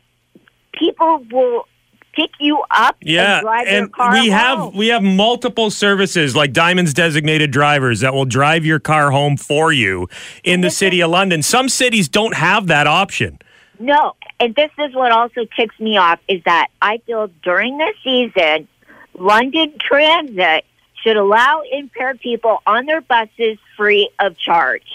people 0.71 1.23
will 1.31 1.67
pick 2.13 2.31
you 2.39 2.63
up 2.71 2.95
Yeah, 3.01 3.35
and 3.35 3.43
drive 3.43 3.67
your 3.67 3.77
and 3.83 3.93
car 3.93 4.13
we 4.13 4.29
home. 4.31 4.61
have 4.63 4.75
we 4.75 4.87
have 4.87 5.03
multiple 5.03 5.69
services 5.69 6.35
like 6.35 6.53
Diamond's 6.53 6.95
designated 6.95 7.51
drivers 7.51 7.99
that 7.99 8.15
will 8.15 8.25
drive 8.25 8.65
your 8.65 8.79
car 8.79 9.11
home 9.11 9.37
for 9.37 9.71
you 9.71 10.09
in 10.43 10.61
the 10.61 10.71
city 10.71 11.01
of 11.01 11.11
London. 11.11 11.43
Some 11.43 11.69
cities 11.69 12.09
don't 12.09 12.33
have 12.35 12.65
that 12.65 12.87
option. 12.87 13.37
No, 13.83 14.15
and 14.39 14.55
this 14.55 14.71
is 14.79 14.95
what 14.95 15.11
also 15.11 15.45
ticks 15.57 15.77
me 15.77 15.97
off 15.97 16.19
is 16.29 16.41
that 16.45 16.67
I 16.81 16.99
feel 16.99 17.29
during 17.43 17.77
this 17.77 17.95
season, 18.01 18.69
London 19.13 19.73
Transit 19.77 20.63
should 21.03 21.17
allow 21.17 21.63
impaired 21.69 22.21
people 22.21 22.59
on 22.65 22.85
their 22.85 23.01
buses 23.01 23.57
free 23.75 24.09
of 24.19 24.37
charge. 24.37 24.87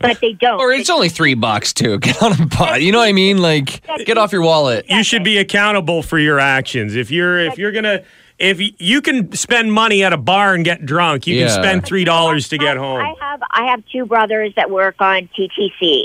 But 0.00 0.20
they 0.20 0.34
don't. 0.34 0.60
Or 0.60 0.70
it's 0.72 0.90
only 0.90 1.08
three 1.08 1.32
bucks 1.32 1.72
too. 1.72 1.98
Get 2.00 2.22
on 2.22 2.32
a 2.40 2.46
bus. 2.46 2.80
You 2.80 2.92
know 2.92 2.98
what 2.98 3.08
I 3.08 3.12
mean? 3.12 3.38
Like, 3.38 3.86
get 4.04 4.18
off 4.18 4.32
your 4.32 4.42
wallet. 4.42 4.84
You 4.90 5.02
should 5.02 5.24
be 5.24 5.38
accountable 5.38 6.02
for 6.02 6.18
your 6.18 6.38
actions. 6.38 6.94
If 6.94 7.10
you're 7.10 7.38
if 7.38 7.56
you're 7.58 7.72
gonna 7.72 8.02
if 8.38 8.60
you 8.80 9.00
can 9.02 9.32
spend 9.32 9.72
money 9.72 10.02
at 10.04 10.12
a 10.12 10.16
bar 10.18 10.54
and 10.54 10.64
get 10.64 10.84
drunk, 10.86 11.26
you 11.26 11.36
Yeah. 11.36 11.46
can 11.48 11.62
spend 11.62 11.86
three 11.86 12.04
dollars 12.04 12.48
to 12.50 12.58
get 12.58 12.76
home. 12.78 13.00
I 13.00 13.14
have 13.20 13.42
I 13.50 13.64
have 13.70 13.82
two 13.92 14.04
brothers 14.06 14.52
that 14.56 14.70
work 14.70 14.96
on 15.00 15.28
TTC, 15.38 16.04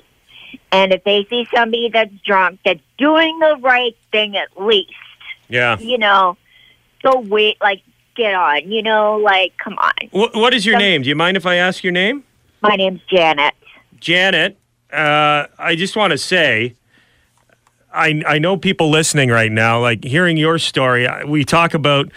and 0.76 0.92
if 0.94 1.04
they 1.04 1.26
see 1.30 1.48
somebody 1.54 1.90
that's 1.90 2.14
drunk 2.26 2.60
that's 2.66 2.80
doing 2.98 3.38
the 3.40 3.58
right 3.62 3.96
thing 4.12 4.36
at 4.38 4.50
least, 4.62 4.94
Yeah. 5.50 5.78
you 5.80 5.98
know, 5.98 6.38
so 7.02 7.20
wait, 7.20 7.58
like 7.62 7.82
get 8.16 8.34
on, 8.34 8.70
you 8.72 8.82
know, 8.84 9.18
like 9.18 9.54
come 9.58 9.78
on. 9.78 9.92
What, 10.12 10.36
what 10.36 10.54
is 10.54 10.66
your 10.66 10.74
Some- 10.74 10.82
name? 10.82 11.02
Do 11.04 11.10
you 11.10 11.16
mind 11.16 11.38
if 11.38 11.46
I 11.46 11.56
ask 11.56 11.84
your 11.84 11.94
name? 11.94 12.24
My 12.62 12.76
name's 12.76 13.02
Janet. 13.10 13.54
Janet, 14.00 14.58
uh, 14.92 15.46
I 15.60 15.76
just 15.76 15.96
want 15.96 16.12
to 16.12 16.18
say, 16.18 16.76
I 17.94 18.22
I 18.28 18.40
know 18.40 18.58
people 18.58 18.90
listening 18.90 19.30
right 19.30 19.52
now, 19.52 19.80
like 19.80 20.04
hearing 20.04 20.38
your 20.38 20.58
story. 20.60 21.08
We 21.26 21.44
talk 21.46 21.74
about 21.74 22.12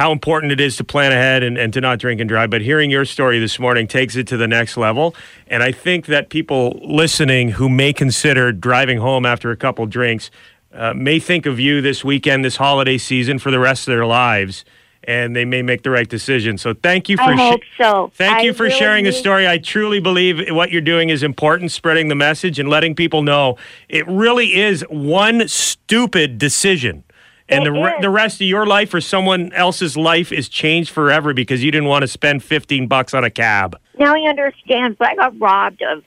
how 0.00 0.12
important 0.12 0.50
it 0.50 0.60
is 0.60 0.78
to 0.78 0.84
plan 0.84 1.12
ahead 1.12 1.42
and, 1.42 1.58
and 1.58 1.74
to 1.74 1.80
not 1.80 1.98
drink 1.98 2.22
and 2.22 2.28
drive, 2.28 2.48
but 2.48 2.62
hearing 2.62 2.90
your 2.90 3.04
story 3.04 3.38
this 3.38 3.58
morning 3.58 3.86
takes 3.86 4.16
it 4.16 4.26
to 4.26 4.38
the 4.38 4.48
next 4.48 4.78
level. 4.78 5.14
And 5.46 5.62
I 5.62 5.72
think 5.72 6.06
that 6.06 6.30
people 6.30 6.80
listening 6.82 7.50
who 7.50 7.68
may 7.68 7.92
consider 7.92 8.50
driving 8.50 8.96
home 8.96 9.26
after 9.26 9.50
a 9.50 9.56
couple 9.58 9.84
drinks 9.84 10.30
uh, 10.72 10.94
may 10.94 11.18
think 11.20 11.44
of 11.44 11.60
you 11.60 11.82
this 11.82 12.02
weekend, 12.02 12.46
this 12.46 12.56
holiday 12.56 12.96
season, 12.96 13.38
for 13.38 13.50
the 13.50 13.58
rest 13.60 13.88
of 13.88 13.92
their 13.92 14.06
lives. 14.06 14.64
and 15.04 15.34
they 15.34 15.44
may 15.44 15.62
make 15.62 15.82
the 15.82 15.90
right 15.90 16.08
decision. 16.08 16.58
So 16.58 16.74
thank 16.74 17.08
you 17.08 17.16
for 17.16 17.22
I 17.24 17.36
sh- 17.36 17.38
hope 17.38 17.60
so. 17.78 18.12
Thank 18.14 18.38
I 18.38 18.40
you 18.42 18.52
for 18.52 18.64
really 18.64 18.78
sharing 18.78 19.04
the 19.04 19.12
story. 19.12 19.48
I 19.48 19.58
truly 19.58 20.00
believe 20.00 20.54
what 20.54 20.70
you're 20.70 20.80
doing 20.82 21.08
is 21.08 21.22
important, 21.22 21.72
spreading 21.72 22.08
the 22.08 22.14
message 22.14 22.58
and 22.58 22.68
letting 22.68 22.94
people 22.94 23.22
know 23.22 23.56
it 23.88 24.06
really 24.06 24.60
is 24.60 24.82
one 24.90 25.48
stupid 25.48 26.38
decision. 26.38 27.04
And 27.50 27.62
It 27.62 27.64
the, 27.64 27.72
re- 27.72 27.96
the 28.00 28.10
rest 28.10 28.40
of 28.40 28.46
your 28.46 28.66
life 28.66 28.94
or 28.94 29.00
someone 29.00 29.52
else's 29.52 29.96
life 29.96 30.30
is 30.30 30.48
changed 30.48 30.90
forever 30.90 31.34
because 31.34 31.64
you 31.64 31.70
didn't 31.70 31.88
want 31.88 32.02
to 32.02 32.08
spend 32.08 32.44
15 32.44 32.86
bucks 32.86 33.12
on 33.12 33.24
a 33.24 33.30
cab. 33.30 33.78
Now 33.98 34.14
I 34.14 34.20
understand, 34.28 34.98
but 34.98 35.08
I 35.08 35.14
got 35.16 35.38
robbed 35.40 35.82
of, 35.82 36.04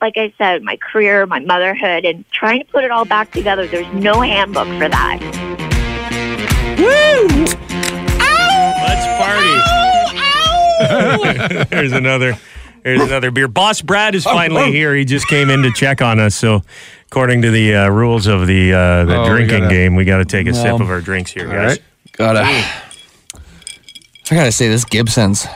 like 0.00 0.16
I 0.16 0.32
said, 0.38 0.62
my 0.62 0.76
career, 0.76 1.26
my 1.26 1.40
motherhood, 1.40 2.04
and 2.04 2.24
trying 2.30 2.60
to 2.60 2.66
put 2.66 2.84
it 2.84 2.90
all 2.90 3.04
back 3.04 3.32
together. 3.32 3.66
There's 3.66 3.92
no 3.94 4.20
handbook 4.20 4.68
for 4.78 4.88
that. 4.88 5.18
Let's 8.86 9.06
party. 9.20 9.74
There's 11.70 11.92
another. 11.92 12.38
There's 12.84 13.02
another 13.02 13.30
beer. 13.30 13.48
Boss 13.48 13.82
Brad 13.82 14.14
is 14.14 14.24
finally 14.24 14.70
here. 14.72 14.94
He 14.94 15.04
just 15.04 15.26
came 15.26 15.50
in 15.50 15.62
to 15.62 15.72
check 15.72 16.00
on 16.00 16.20
us. 16.20 16.34
So, 16.34 16.62
according 17.10 17.42
to 17.42 17.50
the 17.50 17.74
uh, 17.74 17.88
rules 17.88 18.26
of 18.26 18.46
the 18.46 18.72
uh, 18.72 19.04
the 19.04 19.16
Oh, 19.16 19.22
we 19.22 19.28
drinking 19.30 19.60
gotta- 19.62 19.74
game, 19.74 19.94
we 19.96 20.04
got 20.04 20.18
to 20.18 20.24
take 20.24 20.46
a 20.46 20.54
sip 20.54 20.66
No. 20.66 20.76
of 20.76 20.90
our 20.90 21.00
drinks 21.00 21.30
here, 21.32 21.46
guys. 21.46 21.54
right. 21.78 21.82
Gotta. 22.12 22.40
I 24.30 24.34
gotta 24.34 24.52
say, 24.52 24.68
this 24.68 24.84
Gibson's 24.84 25.46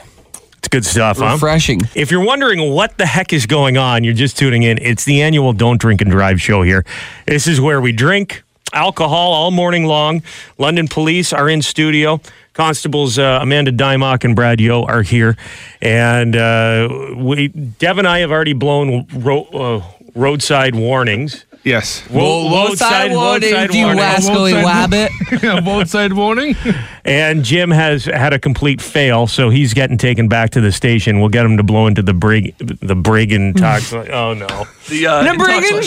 It's 0.59 0.69
good 0.69 0.85
stuff, 0.85 1.19
huh? 1.19 1.33
refreshing. 1.35 1.81
If 1.95 2.11
you're 2.11 2.25
wondering 2.25 2.73
what 2.73 2.97
the 2.97 3.05
heck 3.07 3.33
is 3.35 3.45
going 3.47 3.77
on, 3.77 4.03
you're 4.05 4.15
just 4.15 4.39
tuning 4.39 4.63
in. 4.63 4.79
It's 4.81 5.05
the 5.05 5.21
annual 5.23 5.53
Don't 5.53 5.79
Drink 5.81 6.01
and 6.01 6.11
Drive 6.11 6.41
show 6.41 6.63
here. 6.63 6.85
This 7.27 7.47
is 7.47 7.61
where 7.61 7.81
we 7.83 7.93
drink 7.93 8.43
alcohol 8.73 9.33
all 9.33 9.51
morning 9.51 9.85
long. 9.85 10.23
London 10.57 10.89
police 10.89 11.33
are 11.35 11.51
in 11.51 11.61
studio. 11.61 12.21
Constables 12.55 13.19
uh, 13.19 13.41
Amanda 13.43 13.73
Dymock 13.73 14.25
and 14.25 14.35
Brad 14.37 14.61
Yo 14.61 14.85
are 14.85 15.03
here. 15.03 15.37
And 15.83 16.35
uh, 16.37 16.89
we, 17.17 17.49
Dev 17.49 17.99
and 17.99 18.07
I 18.09 18.21
have 18.21 18.31
already 18.31 18.53
blown 18.55 19.07
ro- 19.15 19.45
uh, 19.53 19.83
roadside 20.15 20.75
warnings. 20.75 21.45
Yes. 21.65 22.03
Ro- 22.11 22.51
Roadside 22.51 23.13
warning, 23.13 23.69
do 23.69 23.79
you 23.79 23.85
warning. 23.85 24.03
wascally 24.03 24.53
Roadside 24.65 24.91
wabbit? 24.91 25.43
yeah, 25.45 25.61
both 25.61 26.13
warning. 26.13 26.57
And 27.05 27.45
Jim 27.45 27.71
has 27.71 28.05
had 28.05 28.33
a 28.33 28.39
complete 28.41 28.81
fail, 28.83 29.29
so 29.29 29.49
he's 29.49 29.73
getting 29.73 29.97
taken 29.97 30.27
back 30.27 30.51
to 30.51 30.61
the 30.61 30.73
station. 30.73 31.21
We'll 31.21 31.29
get 31.29 31.47
him 31.47 31.57
to 31.59 31.63
blow 31.63 31.87
into 31.87 32.03
the 32.03 32.15
brig, 32.15 32.57
the 32.59 32.97
brig 32.97 33.31
and 33.33 33.57
tox. 33.57 33.93
oh 33.93 34.35
no, 34.35 34.47
The, 34.89 35.07
uh, 35.07 35.23
The 35.23 35.39
Brigand 35.39 35.83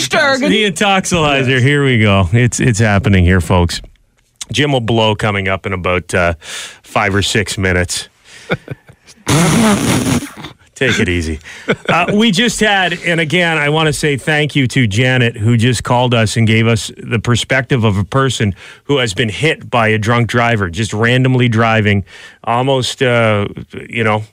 the 0.50 0.70
Intoxilyzer. 0.70 1.60
Here 1.60 1.84
we 1.84 1.98
go. 2.00 2.26
It's 2.32 2.58
it's 2.58 2.78
happening 2.78 3.24
here, 3.24 3.42
folks. 3.42 3.82
Jim 4.50 4.72
will 4.72 4.80
blow 4.80 5.14
coming 5.14 5.46
up 5.48 5.66
in 5.66 5.74
about 5.74 6.14
uh, 6.14 6.34
five 6.40 7.14
or 7.14 7.20
six 7.22 7.58
minutes. 7.58 8.08
Take 10.76 11.00
it 11.00 11.08
easy. 11.08 11.40
Uh, 11.88 12.12
we 12.14 12.32
just 12.32 12.58
had, 12.58 12.94
and 13.04 13.20
again, 13.20 13.58
I 13.58 13.68
want 13.68 13.86
to 13.86 13.92
say 13.92 14.16
thank 14.16 14.56
you 14.56 14.66
to 14.66 14.86
Janet, 14.88 15.36
who 15.36 15.56
just 15.56 15.84
called 15.84 16.12
us 16.12 16.36
and 16.36 16.46
gave 16.46 16.66
us 16.66 16.90
the 16.96 17.20
perspective 17.20 17.84
of 17.84 17.96
a 17.96 18.04
person 18.04 18.54
who 18.84 18.98
has 18.98 19.14
been 19.14 19.28
hit 19.28 19.70
by 19.70 19.88
a 19.88 19.98
drunk 19.98 20.28
driver, 20.28 20.68
just 20.68 20.92
randomly 20.92 21.48
driving, 21.48 22.04
almost, 22.42 23.02
uh, 23.02 23.46
you 23.88 24.02
know, 24.02 24.24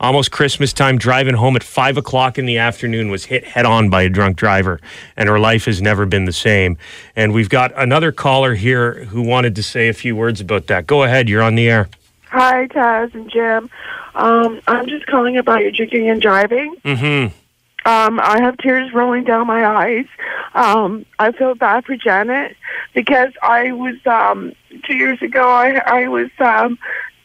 almost 0.00 0.30
Christmas 0.30 0.72
time, 0.72 0.98
driving 0.98 1.34
home 1.34 1.56
at 1.56 1.62
five 1.62 1.96
o'clock 1.96 2.38
in 2.38 2.44
the 2.44 2.58
afternoon, 2.58 3.10
was 3.10 3.24
hit 3.24 3.44
head 3.44 3.64
on 3.64 3.88
by 3.88 4.02
a 4.02 4.08
drunk 4.08 4.36
driver, 4.36 4.80
and 5.16 5.28
her 5.28 5.38
life 5.38 5.64
has 5.64 5.80
never 5.80 6.04
been 6.04 6.26
the 6.26 6.32
same. 6.32 6.76
And 7.16 7.32
we've 7.32 7.48
got 7.48 7.72
another 7.74 8.12
caller 8.12 8.54
here 8.54 9.04
who 9.06 9.22
wanted 9.22 9.54
to 9.56 9.62
say 9.62 9.88
a 9.88 9.94
few 9.94 10.14
words 10.14 10.40
about 10.40 10.66
that. 10.66 10.86
Go 10.86 11.02
ahead, 11.04 11.28
you're 11.28 11.42
on 11.42 11.54
the 11.54 11.68
air. 11.68 11.88
Hi, 12.30 12.66
Taz 12.66 13.14
and 13.14 13.30
Jim. 13.30 13.70
Um, 14.14 14.60
I'm 14.66 14.86
just 14.86 15.06
calling 15.06 15.38
about 15.38 15.62
your 15.62 15.70
drinking 15.70 16.10
and 16.10 16.20
driving. 16.20 16.76
Mm-hmm. 16.84 17.34
Um, 17.88 18.20
I 18.20 18.40
have 18.42 18.58
tears 18.58 18.92
rolling 18.92 19.24
down 19.24 19.46
my 19.46 19.64
eyes. 19.64 20.04
Um, 20.54 21.06
I 21.18 21.32
feel 21.32 21.54
bad 21.54 21.86
for 21.86 21.96
Janet 21.96 22.54
because 22.94 23.32
I 23.42 23.72
was 23.72 23.94
um, 24.04 24.52
two 24.84 24.94
years 24.94 25.22
ago. 25.22 25.48
I 25.48 25.80
I 25.86 26.08
was 26.08 26.28
um, 26.38 26.78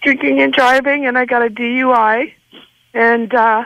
drinking 0.04 0.42
and 0.42 0.54
driving, 0.54 1.06
and 1.06 1.18
I 1.18 1.26
got 1.26 1.46
a 1.46 1.50
DUI, 1.50 2.32
and 2.94 3.34
uh, 3.34 3.66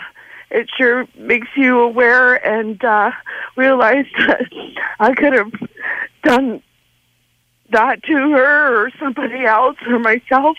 it 0.50 0.70
sure 0.76 1.08
makes 1.16 1.50
you 1.56 1.82
aware 1.82 2.36
and 2.36 2.84
uh, 2.84 3.12
realize 3.56 4.06
that 4.18 4.48
I 5.00 5.14
could 5.14 5.34
have 5.34 5.52
done 6.24 6.64
that 7.72 8.04
to 8.04 8.14
her 8.32 8.86
or 8.86 8.92
somebody 9.00 9.46
else 9.46 9.78
or 9.88 10.00
myself, 10.00 10.58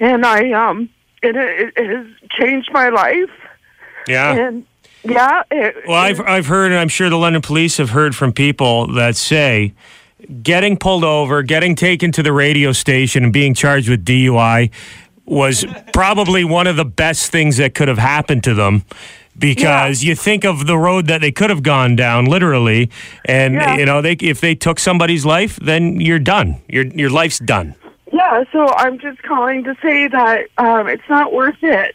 and 0.00 0.24
I 0.26 0.50
um, 0.52 0.88
it, 1.22 1.36
it, 1.36 1.72
it 1.76 1.96
has 1.96 2.06
changed 2.30 2.70
my 2.72 2.88
life, 2.88 3.30
Yeah. 4.08 4.34
and 4.34 4.66
yeah, 5.04 5.42
it, 5.50 5.76
Well, 5.86 5.96
I've 5.96 6.20
I've 6.20 6.46
heard, 6.46 6.70
and 6.72 6.80
I'm 6.80 6.88
sure 6.88 7.10
the 7.10 7.16
London 7.16 7.42
police 7.42 7.76
have 7.78 7.90
heard 7.90 8.14
from 8.14 8.32
people 8.32 8.92
that 8.94 9.16
say 9.16 9.74
getting 10.42 10.76
pulled 10.76 11.02
over, 11.04 11.42
getting 11.42 11.74
taken 11.74 12.12
to 12.12 12.22
the 12.22 12.32
radio 12.32 12.72
station, 12.72 13.24
and 13.24 13.32
being 13.32 13.54
charged 13.54 13.88
with 13.88 14.04
DUI 14.04 14.70
was 15.24 15.64
probably 15.92 16.44
one 16.44 16.66
of 16.66 16.76
the 16.76 16.84
best 16.84 17.30
things 17.32 17.56
that 17.56 17.74
could 17.74 17.88
have 17.88 17.98
happened 17.98 18.44
to 18.44 18.54
them. 18.54 18.84
Because 19.38 20.04
you 20.04 20.14
think 20.14 20.44
of 20.44 20.66
the 20.66 20.76
road 20.76 21.06
that 21.06 21.20
they 21.22 21.32
could 21.32 21.48
have 21.50 21.62
gone 21.62 21.96
down, 21.96 22.26
literally, 22.26 22.90
and 23.24 23.54
Yeah. 23.54 23.76
you 23.76 23.86
know, 23.86 24.02
they 24.02 24.12
if 24.20 24.40
they 24.40 24.54
took 24.54 24.78
somebody's 24.78 25.24
life, 25.24 25.56
then 25.56 26.00
you're 26.00 26.18
done. 26.18 26.56
Your 26.68 26.84
your 26.86 27.10
life's 27.10 27.38
done. 27.38 27.74
Yeah, 28.12 28.44
so 28.52 28.68
I'm 28.76 28.98
just 28.98 29.22
calling 29.22 29.64
to 29.64 29.74
say 29.82 30.06
that 30.08 30.46
um, 30.58 30.86
it's 30.86 31.08
not 31.08 31.32
worth 31.32 31.56
it. 31.62 31.94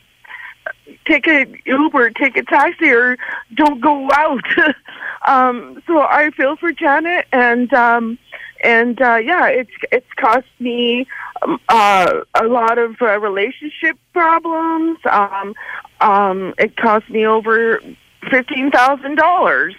Take 1.06 1.28
a 1.28 1.46
Uber, 1.66 2.10
take 2.12 2.36
a 2.38 2.44
taxi, 2.44 2.90
or 2.90 3.18
don't 3.54 3.80
go 3.80 4.10
out. 4.14 4.44
um, 5.28 5.82
so 5.86 6.02
I 6.02 6.32
feel 6.32 6.56
for 6.58 6.72
Janet, 6.72 7.28
and 7.32 7.72
um, 7.74 8.18
and 8.64 9.02
uh, 9.02 9.16
yeah, 9.16 9.48
it's 9.48 9.72
it's 9.92 10.12
cost 10.16 10.48
me 10.60 11.08
um, 11.42 11.60
uh, 11.70 12.22
a 12.36 12.46
lot 12.46 12.78
of 12.78 12.96
uh, 13.02 13.20
relationship 13.20 13.98
problems. 14.14 15.00
Um, 15.10 15.54
um, 16.02 16.54
it 16.58 16.76
cost 16.78 17.10
me 17.10 17.26
over 17.26 17.82
fifteen 18.30 18.72
thousand 18.72 19.16
dollars 19.16 19.76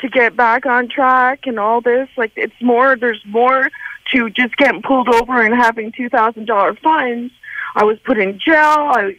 to 0.00 0.08
get 0.08 0.36
back 0.36 0.66
on 0.66 0.88
track 0.88 1.46
and 1.46 1.58
all 1.58 1.80
this. 1.80 2.08
Like 2.16 2.32
it's 2.36 2.60
more. 2.60 2.96
There's 2.96 3.22
more 3.26 3.70
to 4.12 4.30
just 4.30 4.56
getting 4.56 4.82
pulled 4.82 5.08
over 5.08 5.42
and 5.42 5.54
having 5.54 5.92
two 5.92 6.08
thousand 6.08 6.46
dollar 6.46 6.74
fines. 6.74 7.32
I 7.74 7.84
was 7.84 7.98
put 8.04 8.18
in 8.18 8.38
jail. 8.38 8.54
I, 8.56 9.16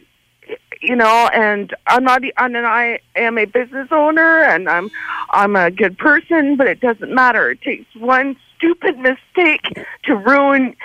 you 0.80 0.96
know, 0.96 1.28
and 1.32 1.74
I'm 1.86 2.04
not. 2.04 2.22
And 2.36 2.56
I 2.56 3.00
am 3.16 3.38
a 3.38 3.44
business 3.44 3.88
owner, 3.90 4.42
and 4.42 4.68
I'm 4.68 4.90
I'm 5.30 5.56
a 5.56 5.70
good 5.70 5.98
person, 5.98 6.56
but 6.56 6.66
it 6.66 6.80
doesn't 6.80 7.12
matter. 7.12 7.50
It 7.50 7.62
takes 7.62 7.94
one 7.94 8.36
stupid 8.60 8.98
mistake 8.98 9.62
to 10.04 10.14
ruin 10.14 10.76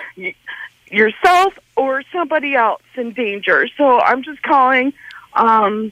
yourself 0.89 1.53
or 1.75 2.03
somebody 2.11 2.55
else 2.55 2.81
in 2.95 3.13
danger. 3.13 3.67
So 3.77 3.99
I'm 3.99 4.23
just 4.23 4.41
calling 4.41 4.93
um, 5.33 5.91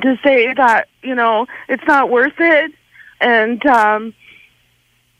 to 0.00 0.18
say 0.24 0.54
that 0.54 0.88
you 1.02 1.14
know 1.14 1.46
it's 1.68 1.84
not 1.86 2.10
worth 2.10 2.38
it, 2.38 2.72
and 3.20 3.64
um, 3.66 4.14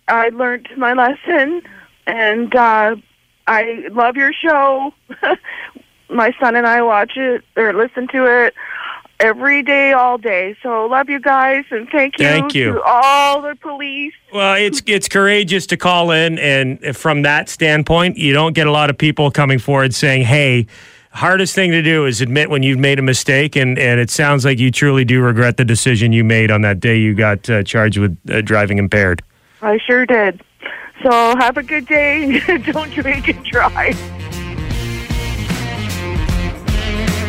I 0.09 0.31
learned 0.31 0.69
my 0.77 0.95
lesson, 0.95 1.63
and 2.07 2.55
uh, 2.55 2.97
I 3.47 3.85
love 3.91 4.17
your 4.17 4.33
show. 4.33 4.93
my 6.09 6.33
son 6.41 6.55
and 6.55 6.67
I 6.67 6.83
watch 6.83 7.17
it 7.17 7.43
or 7.57 7.73
listen 7.73 8.07
to 8.13 8.25
it 8.47 8.55
every 9.21 9.63
day, 9.63 9.93
all 9.93 10.19
day. 10.19 10.57
So 10.63 10.87
love 10.87 11.09
you 11.09 11.21
guys, 11.21 11.65
and 11.71 11.89
thank 11.89 12.19
you, 12.19 12.25
Thank 12.27 12.55
you. 12.55 12.75
to 12.75 12.83
all 12.83 13.43
the 13.43 13.55
police. 13.57 14.13
Well, 14.33 14.55
it's 14.55 14.83
it's 14.87 15.09
courageous 15.09 15.67
to 15.69 15.77
call 15.77 16.11
in, 16.11 16.39
and 16.39 16.97
from 16.97 17.23
that 17.23 17.49
standpoint, 17.49 18.17
you 18.19 18.33
don't 18.33 18.53
get 18.55 18.67
a 18.67 18.73
lot 18.73 18.91
of 18.91 18.99
people 18.99 19.31
coming 19.31 19.59
forward 19.59 19.95
saying, 19.95 20.25
"Hey." 20.25 20.67
Hardest 21.13 21.55
thing 21.55 21.71
to 21.71 21.81
do 21.81 22.05
is 22.05 22.21
admit 22.21 22.51
when 22.51 22.63
you've 22.63 22.79
made 22.79 22.99
a 22.99 23.03
mistake, 23.03 23.57
and, 23.57 23.79
and 23.79 23.99
it 23.99 24.11
sounds 24.11 24.45
like 24.45 24.59
you 24.59 24.71
truly 24.71 25.03
do 25.03 25.23
regret 25.23 25.57
the 25.57 25.65
decision 25.65 26.13
you 26.13 26.23
made 26.23 26.51
on 26.51 26.61
that 26.61 26.79
day 26.79 26.99
you 26.99 27.15
got 27.15 27.49
uh, 27.49 27.63
charged 27.63 27.97
with 27.97 28.19
uh, 28.31 28.43
driving 28.43 28.77
impaired. 28.77 29.23
I 29.63 29.79
sure 29.79 30.05
did. 30.05 30.43
So 31.03 31.11
have 31.39 31.57
a 31.57 31.63
good 31.63 31.87
day. 31.87 32.41
Don't 32.71 32.91
drink 32.93 33.29
and 33.29 33.43
drive. 33.47 33.99